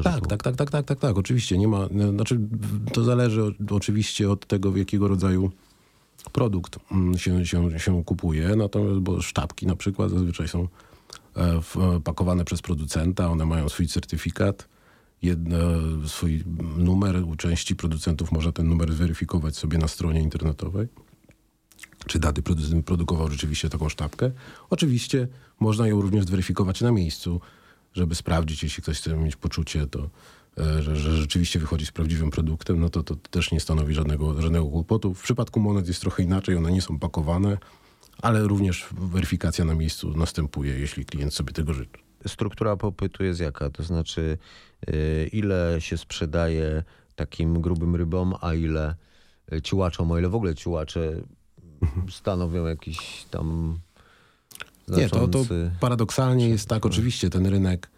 Tak, 0.02 0.26
tak, 0.26 0.42
tak, 0.42 0.56
tak, 0.56 0.70
tak, 0.70 0.86
tak, 0.86 0.98
tak. 0.98 1.18
Oczywiście 1.18 1.58
nie 1.58 1.68
ma, 1.68 1.88
no, 1.90 2.10
znaczy 2.10 2.40
to 2.92 3.04
zależy 3.04 3.44
od, 3.44 3.72
oczywiście 3.72 4.30
od 4.30 4.46
tego, 4.46 4.72
w 4.72 4.76
jakiego 4.76 5.08
rodzaju 5.08 5.50
produkt 6.32 6.78
mm, 6.92 7.18
się, 7.18 7.46
się, 7.46 7.80
się 7.80 8.04
kupuje. 8.04 8.56
Natomiast, 8.56 9.00
bo 9.00 9.22
sztabki 9.22 9.66
na 9.66 9.76
przykład 9.76 10.10
zazwyczaj 10.10 10.48
są 10.48 10.68
e, 11.36 11.60
pakowane 12.04 12.44
przez 12.44 12.62
producenta, 12.62 13.28
one 13.30 13.46
mają 13.46 13.68
swój 13.68 13.86
certyfikat, 13.86 14.68
jedno, 15.22 15.56
swój 16.06 16.44
numer. 16.76 17.24
U 17.24 17.36
części 17.36 17.76
producentów 17.76 18.32
można 18.32 18.52
ten 18.52 18.68
numer 18.68 18.92
zweryfikować 18.92 19.56
sobie 19.56 19.78
na 19.78 19.88
stronie 19.88 20.20
internetowej. 20.20 20.88
czy 22.06 22.18
dany 22.18 22.42
producent 22.42 22.86
produkował 22.86 23.28
rzeczywiście 23.28 23.68
taką 23.68 23.88
sztabkę. 23.88 24.30
Oczywiście 24.70 25.28
można 25.60 25.88
ją 25.88 26.00
również 26.00 26.24
zweryfikować 26.24 26.80
na 26.80 26.92
miejscu, 26.92 27.40
żeby 27.94 28.14
sprawdzić, 28.14 28.62
jeśli 28.62 28.82
ktoś 28.82 28.98
chce 28.98 29.16
mieć 29.16 29.36
poczucie, 29.36 29.86
to, 29.86 30.10
e, 30.58 30.82
że, 30.82 30.96
że 30.96 31.16
rzeczywiście 31.16 31.58
wychodzi 31.58 31.86
z 31.86 31.92
prawdziwym 31.92 32.30
produktem, 32.30 32.80
no 32.80 32.88
to 32.88 33.02
to 33.02 33.16
też 33.16 33.52
nie 33.52 33.60
stanowi 33.60 33.94
żadnego, 33.94 34.42
żadnego 34.42 34.66
kłopotu. 34.66 35.14
W 35.14 35.22
przypadku 35.22 35.60
monet 35.60 35.88
jest 35.88 36.00
trochę 36.00 36.22
inaczej, 36.22 36.56
one 36.56 36.72
nie 36.72 36.82
są 36.82 36.98
pakowane, 36.98 37.58
ale 38.22 38.42
również 38.42 38.86
weryfikacja 38.92 39.64
na 39.64 39.74
miejscu 39.74 40.16
następuje, 40.16 40.78
jeśli 40.78 41.04
klient 41.04 41.34
sobie 41.34 41.52
tego 41.52 41.74
życzy. 41.74 42.01
Struktura 42.26 42.76
popytu 42.76 43.24
jest 43.24 43.40
jaka? 43.40 43.70
To 43.70 43.82
znaczy, 43.82 44.38
y, 44.88 45.30
ile 45.32 45.76
się 45.78 45.98
sprzedaje 45.98 46.82
takim 47.14 47.60
grubym 47.60 47.96
rybom, 47.96 48.34
a 48.40 48.54
ile 48.54 48.94
y, 49.52 49.62
ciułaczom, 49.62 50.10
o 50.10 50.18
ile 50.18 50.28
w 50.28 50.34
ogóle 50.34 50.54
ciułacze 50.54 51.12
stanowią 52.10 52.66
jakiś 52.66 53.24
tam 53.30 53.78
Nie, 54.88 55.08
to, 55.08 55.28
to 55.28 55.38
znaczący... 55.38 55.70
paradoksalnie 55.80 56.48
jest 56.48 56.68
tak, 56.68 56.86
oczywiście 56.86 57.30
ten 57.30 57.46
rynek 57.46 57.90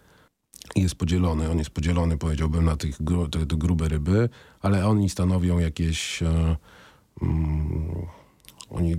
jest 0.77 0.95
podzielony, 0.95 1.51
on 1.51 1.59
jest 1.59 1.71
podzielony 1.71 2.19
powiedziałbym 2.19 2.65
na 2.65 2.77
tych 2.77 3.03
gru, 3.03 3.29
te, 3.29 3.47
te 3.47 3.57
grube 3.57 3.89
ryby, 3.89 4.29
ale 4.61 4.87
oni 4.87 5.11
stanowią 5.11 5.59
jakieś, 5.59 6.23
e, 6.23 6.57
mm, 7.23 8.07
oni, 8.75 8.97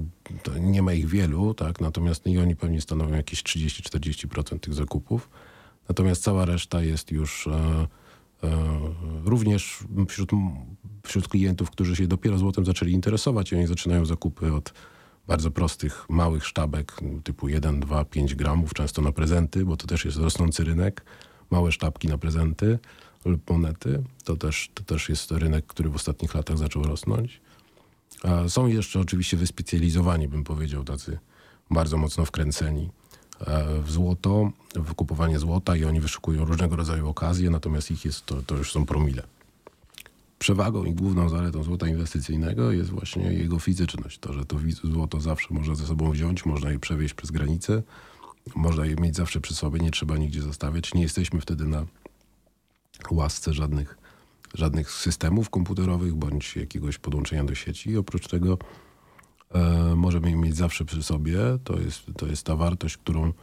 nie 0.60 0.82
ma 0.82 0.94
ich 0.94 1.08
wielu, 1.08 1.54
tak, 1.54 1.82
natomiast 1.82 2.28
i 2.28 2.38
oni 2.40 2.56
pewnie 2.56 2.82
stanowią 2.82 3.16
jakieś 3.16 3.44
30-40% 3.44 4.60
tych 4.60 4.74
zakupów, 4.74 5.30
natomiast 5.90 6.24
cała 6.24 6.46
reszta 6.46 6.82
jest 6.82 7.12
już 7.12 7.48
e, 7.48 7.52
e, 7.54 7.88
również 9.26 9.80
wśród, 10.08 10.32
wśród 11.04 11.28
klientów, 11.28 11.72
którzy 11.72 11.96
się 11.96 12.08
dopiero 12.08 12.38
złotem 12.38 12.66
zaczęli 12.66 12.92
interesować 12.92 13.52
i 13.52 13.56
oni 13.56 13.68
zaczynają 13.68 14.06
zakupy 14.06 14.54
od 14.54 14.74
bardzo 15.28 15.52
prostych, 15.52 16.06
małych 16.10 16.46
sztabek 16.46 16.98
typu 17.24 17.50
1, 17.50 17.80
2, 17.80 18.06
5 18.06 18.36
gramów, 18.36 18.74
często 18.74 19.02
na 19.02 19.12
prezenty, 19.12 19.66
bo 19.66 19.78
to 19.78 19.88
też 19.88 20.06
jest 20.06 20.18
rosnący 20.18 20.64
rynek. 20.64 21.06
Małe 21.52 21.72
sztabki 21.72 22.08
na 22.08 22.18
prezenty 22.18 22.80
lub 23.26 23.50
monety. 23.50 24.04
To 24.24 24.36
też, 24.36 24.72
to 24.74 24.84
też 24.84 25.10
jest 25.10 25.32
rynek, 25.32 25.66
który 25.66 25.90
w 25.90 25.96
ostatnich 25.96 26.36
latach 26.36 26.58
zaczął 26.58 26.84
rosnąć. 26.84 27.42
Są 28.48 28.68
jeszcze 28.68 29.00
oczywiście 29.00 29.38
wyspecjalizowani, 29.38 30.28
bym 30.28 30.44
powiedział, 30.44 30.84
tacy 30.84 31.20
bardzo 31.72 31.98
mocno 31.98 32.26
wkręceni 32.26 32.90
e, 33.40 33.82
w 33.82 33.92
złoto, 33.92 34.52
w 34.76 34.94
kupowanie 34.94 35.40
złota 35.40 35.76
i 35.76 35.86
oni 35.86 36.00
wyszukują 36.00 36.46
różnego 36.46 36.76
rodzaju 36.76 37.10
okazje, 37.10 37.50
natomiast 37.50 37.92
ich 37.92 38.06
jest, 38.06 38.26
to, 38.26 38.42
to 38.42 38.58
już 38.58 38.72
są 38.72 38.86
promile 38.86 39.24
przewagą 40.40 40.84
i 40.84 40.94
główną 40.94 41.30
zaletą 41.30 41.64
złota 41.64 41.88
inwestycyjnego 41.88 42.72
jest 42.72 42.90
właśnie 42.90 43.24
jego 43.34 43.60
fizyczność. 43.60 44.20
To, 44.20 44.34
że 44.34 44.46
to 44.46 44.58
złoto 44.84 45.22
zawsze 45.22 45.48
można 45.54 45.76
ze 45.76 45.86
sobą 45.86 46.12
wziąć, 46.12 46.46
można 46.46 46.72
je 46.72 46.80
przewieźć 46.80 47.14
przez 47.14 47.32
granicę, 47.32 47.84
można 48.56 48.86
je 48.86 48.96
mieć 48.96 49.16
zawsze 49.16 49.42
przy 49.42 49.56
sobie, 49.56 49.80
nie 49.80 49.92
trzeba 49.92 50.18
nigdzie 50.18 50.42
zostawiać. 50.42 50.94
Nie 50.94 51.02
jesteśmy 51.02 51.42
wtedy 51.42 51.66
na 51.66 51.86
łasce 53.12 53.54
żadnych, 53.54 53.98
żadnych 54.54 54.92
systemów 54.92 55.50
komputerowych 55.50 56.16
bądź 56.16 56.56
jakiegoś 56.56 56.98
podłączenia 56.98 57.44
do 57.44 57.56
sieci. 57.56 57.98
Oprócz 57.98 58.28
tego 58.28 58.58
e, 59.52 59.96
możemy 59.96 60.30
je 60.30 60.36
mieć 60.36 60.56
zawsze 60.56 60.86
przy 60.86 61.04
sobie. 61.04 61.38
To 61.64 61.80
jest, 61.80 62.04
to 62.18 62.28
jest 62.28 62.44
ta 62.44 62.56
wartość, 62.56 62.98
którą, 62.98 63.34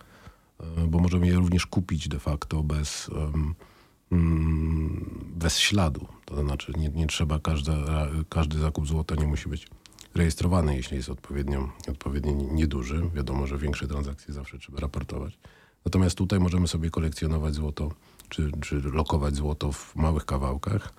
e, 0.61 0.87
bo 0.88 0.99
możemy 0.99 1.27
je 1.27 1.35
również 1.35 1.67
kupić 1.67 2.09
de 2.09 2.19
facto 2.19 2.62
bez... 2.62 3.11
Mm, 4.12 5.33
bez 5.37 5.59
śladu. 5.59 6.07
To 6.25 6.43
znaczy 6.43 6.73
nie, 6.77 6.88
nie 6.88 7.07
trzeba, 7.07 7.38
każda, 7.38 7.75
każdy 8.29 8.59
zakup 8.59 8.87
złota 8.87 9.15
nie 9.15 9.27
musi 9.27 9.49
być 9.49 9.67
rejestrowany, 10.15 10.77
jeśli 10.77 10.97
jest 10.97 11.09
odpowiednio, 11.09 11.69
odpowiednio 11.88 12.33
nieduży. 12.33 13.11
Wiadomo, 13.15 13.47
że 13.47 13.59
większe 13.59 13.88
transakcje 13.88 14.35
zawsze 14.35 14.59
trzeba 14.59 14.81
raportować. 14.81 15.38
Natomiast 15.85 16.16
tutaj 16.16 16.40
możemy 16.40 16.68
sobie 16.68 16.90
kolekcjonować 16.90 17.55
złoto, 17.55 17.90
czy, 18.29 18.51
czy 18.61 18.81
lokować 18.81 19.37
złoto 19.37 19.73
w 19.73 19.97
małych 19.97 20.25
kawałkach. 20.25 20.92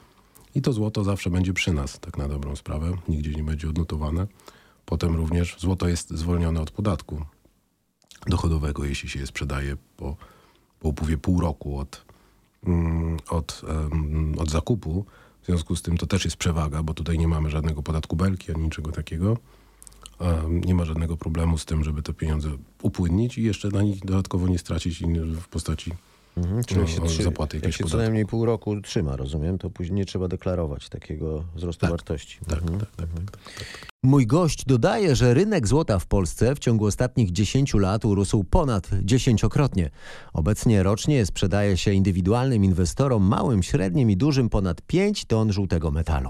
I 0.56 0.62
to 0.62 0.74
złoto 0.74 1.04
zawsze 1.04 1.30
będzie 1.30 1.54
przy 1.54 1.74
nas, 1.74 2.00
tak 2.00 2.18
na 2.18 2.28
dobrą 2.28 2.56
sprawę. 2.56 2.92
Nigdzie 3.08 3.32
nie 3.32 3.44
będzie 3.44 3.70
odnotowane. 3.70 4.28
Potem 4.86 5.16
również 5.16 5.56
złoto 5.60 5.88
jest 5.88 6.10
zwolnione 6.10 6.62
od 6.62 6.72
podatku 6.72 7.26
dochodowego, 8.28 8.86
jeśli 8.86 9.10
się 9.10 9.20
je 9.20 9.28
sprzedaje 9.28 9.78
po, 9.98 10.18
po 10.80 10.90
upływie 10.90 11.18
pół 11.18 11.42
roku 11.42 11.78
od, 11.78 12.06
Mm, 12.68 13.18
od, 13.30 13.62
od 14.38 14.50
zakupu. 14.50 15.06
W 15.42 15.46
związku 15.46 15.76
z 15.76 15.82
tym 15.82 15.98
to 15.98 16.06
też 16.06 16.26
jest 16.26 16.38
przewaga, 16.38 16.84
bo 16.84 16.94
tutaj 16.94 17.18
nie 17.18 17.28
mamy 17.28 17.50
żadnego 17.50 17.84
podatku 17.84 18.16
belki 18.16 18.52
ani 18.52 18.64
niczego 18.64 18.92
takiego. 18.92 19.38
Nie 20.50 20.76
ma 20.76 20.86
żadnego 20.86 21.18
problemu 21.18 21.58
z 21.58 21.66
tym, 21.66 21.84
żeby 21.84 22.02
te 22.02 22.14
pieniądze 22.14 22.50
upłynnić 22.82 23.38
i 23.38 23.44
jeszcze 23.44 23.70
na 23.70 23.82
nich 23.82 24.06
dodatkowo 24.06 24.48
nie 24.48 24.58
stracić 24.60 25.04
w 25.42 25.48
postaci 25.48 25.92
Mhm, 26.38 26.64
czyli 26.64 26.82
no, 26.82 26.88
się, 26.88 27.02
trzy, 27.02 27.24
zapłaty 27.24 27.60
jak 27.64 27.74
się 27.74 27.84
co 27.84 27.98
najmniej 27.98 28.26
pół 28.26 28.46
roku 28.46 28.82
trzyma, 28.82 29.16
rozumiem, 29.16 29.58
to 29.58 29.70
później 29.70 29.96
nie 29.96 30.06
trzeba 30.06 30.28
deklarować 30.28 30.90
takiego 30.90 31.44
wzrostu 31.56 31.82
Tak, 31.82 31.90
wartości. 31.90 32.38
Tak, 32.48 32.62
Mhm. 32.62 32.80
tak, 32.80 32.90
tak, 32.96 33.08
tak, 33.10 33.26
tak. 33.58 33.88
Mój 34.04 34.28
gość 34.28 34.66
dodaje, 34.66 35.16
że 35.16 35.34
rynek 35.34 35.68
złota 35.68 36.00
w 36.00 36.06
Polsce 36.06 36.56
w 36.56 36.60
ciągu 36.60 36.86
ostatnich 36.86 37.32
10 37.32 37.74
lat 37.74 38.06
urósł 38.06 38.44
ponad 38.44 38.90
dziesięciokrotnie. 39.04 39.90
Obecnie 40.34 40.84
rocznie 40.84 41.26
sprzedaje 41.26 41.78
się 41.78 41.94
indywidualnym 41.94 42.64
inwestorom, 42.64 43.24
małym, 43.24 43.64
średnim 43.64 44.12
i 44.12 44.18
dużym 44.18 44.50
ponad 44.50 44.82
5 44.82 45.26
ton 45.26 45.54
żółtego 45.54 45.92
metalu. 45.92 46.30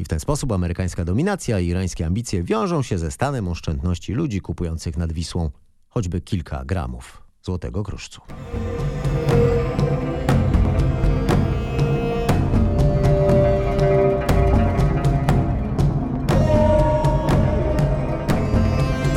I 0.00 0.04
w 0.04 0.08
ten 0.08 0.20
sposób 0.20 0.52
amerykańska 0.52 1.04
dominacja 1.04 1.60
i 1.60 1.66
irańskie 1.66 2.06
ambicje 2.06 2.42
wiążą 2.42 2.82
się 2.82 2.98
ze 2.98 3.10
stanem 3.10 3.48
oszczędności 3.48 4.12
ludzi 4.12 4.40
kupujących 4.40 4.96
nad 4.96 5.12
Wisłą 5.12 5.50
choćby 5.88 6.20
kilka 6.20 6.64
gramów 6.64 7.22
złotego 7.42 7.82
kruszcu. 7.82 8.20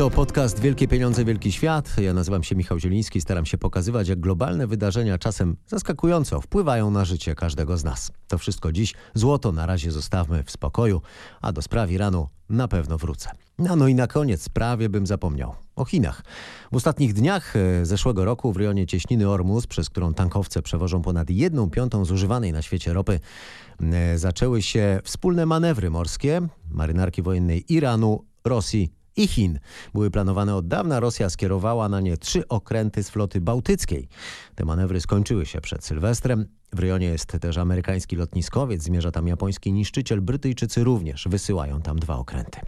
To 0.04 0.10
podcast 0.10 0.60
Wielkie 0.60 0.88
Pieniądze, 0.88 1.26
Wielki 1.26 1.52
Świat. 1.52 1.98
Ja 1.98 2.14
nazywam 2.14 2.44
się 2.44 2.56
Michał 2.56 2.80
Zieliński. 2.80 3.22
Staram 3.22 3.46
się 3.46 3.58
pokazywać, 3.58 4.08
jak 4.08 4.20
globalne 4.20 4.68
wydarzenia 4.68 5.18
czasem 5.18 5.58
zaskakująco 5.68 6.42
wpływają 6.42 6.92
na 6.92 7.06
życie 7.06 7.36
każdego 7.36 7.78
z 7.78 7.84
nas. 7.84 8.12
To 8.28 8.38
wszystko 8.38 8.72
dziś. 8.72 8.94
Złoto 9.14 9.52
na 9.52 9.66
razie 9.66 9.92
zostawmy 9.92 10.44
w 10.44 10.52
spokoju, 10.52 11.02
a 11.42 11.52
do 11.52 11.62
spraw 11.62 11.92
Iranu 11.92 12.28
na 12.50 12.68
pewno 12.68 12.98
wrócę. 12.98 13.30
No, 13.60 13.76
no 13.76 13.88
i 13.88 13.96
na 13.96 14.08
koniec 14.08 14.50
prawie 14.50 14.90
bym 14.90 15.08
zapomniał 15.08 15.56
o 15.76 15.86
Chinach. 15.86 16.24
W 16.72 16.76
ostatnich 16.76 17.14
dniach 17.14 17.56
e, 17.56 17.86
zeszłego 17.86 18.26
roku 18.26 18.54
w 18.54 18.58
rejonie 18.58 18.88
cieśniny 18.88 19.30
Ormus, 19.30 19.68
przez 19.68 19.90
którą 19.90 20.14
tankowce 20.14 20.62
przewożą 20.62 21.02
ponad 21.02 21.30
jedną 21.30 21.70
piątą 21.70 22.06
zużywanej 22.06 22.52
na 22.54 22.62
świecie 22.62 22.94
ropy, 22.94 23.20
e, 23.82 24.18
zaczęły 24.18 24.62
się 24.62 25.00
wspólne 25.04 25.46
manewry 25.46 25.90
morskie 25.90 26.42
marynarki 26.72 27.22
wojennej 27.22 27.74
Iranu, 27.74 28.26
Rosji 28.46 29.03
i 29.16 29.28
Chin. 29.28 29.60
Były 29.94 30.12
planowane 30.12 30.56
od 30.56 30.68
dawna. 30.68 31.00
Rosja 31.00 31.30
skierowała 31.30 31.90
na 31.90 32.02
nie 32.02 32.18
trzy 32.18 32.48
okręty 32.48 33.04
z 33.04 33.10
floty 33.10 33.42
bałtyckiej. 33.42 34.08
Te 34.56 34.66
manewry 34.66 35.02
skończyły 35.02 35.46
się 35.46 35.62
przed 35.62 35.86
Sylwestrem. 35.86 36.46
W 36.74 36.80
rejonie 36.80 37.08
jest 37.08 37.38
też 37.42 37.58
amerykański 37.58 38.16
lotniskowiec, 38.16 38.84
zmierza 38.84 39.12
tam 39.12 39.28
japoński 39.28 39.74
niszczyciel. 39.74 40.22
Brytyjczycy 40.22 40.84
również 40.84 41.28
wysyłają 41.28 41.82
tam 41.82 42.00
dwa 42.00 42.18
okręty. 42.18 42.60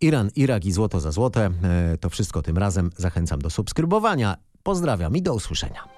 Iran, 0.00 0.30
Irak 0.36 0.64
i 0.64 0.72
złoto 0.72 1.00
za 1.00 1.10
złote. 1.12 1.50
E, 1.62 1.98
To 1.98 2.10
wszystko 2.10 2.42
tym 2.42 2.58
razem. 2.58 2.90
Zachęcam 2.96 3.38
do 3.42 3.50
subskrybowania. 3.50 4.36
Pozdrawiam 4.62 5.16
i 5.16 5.22
do 5.22 5.34
usłyszenia. 5.34 5.95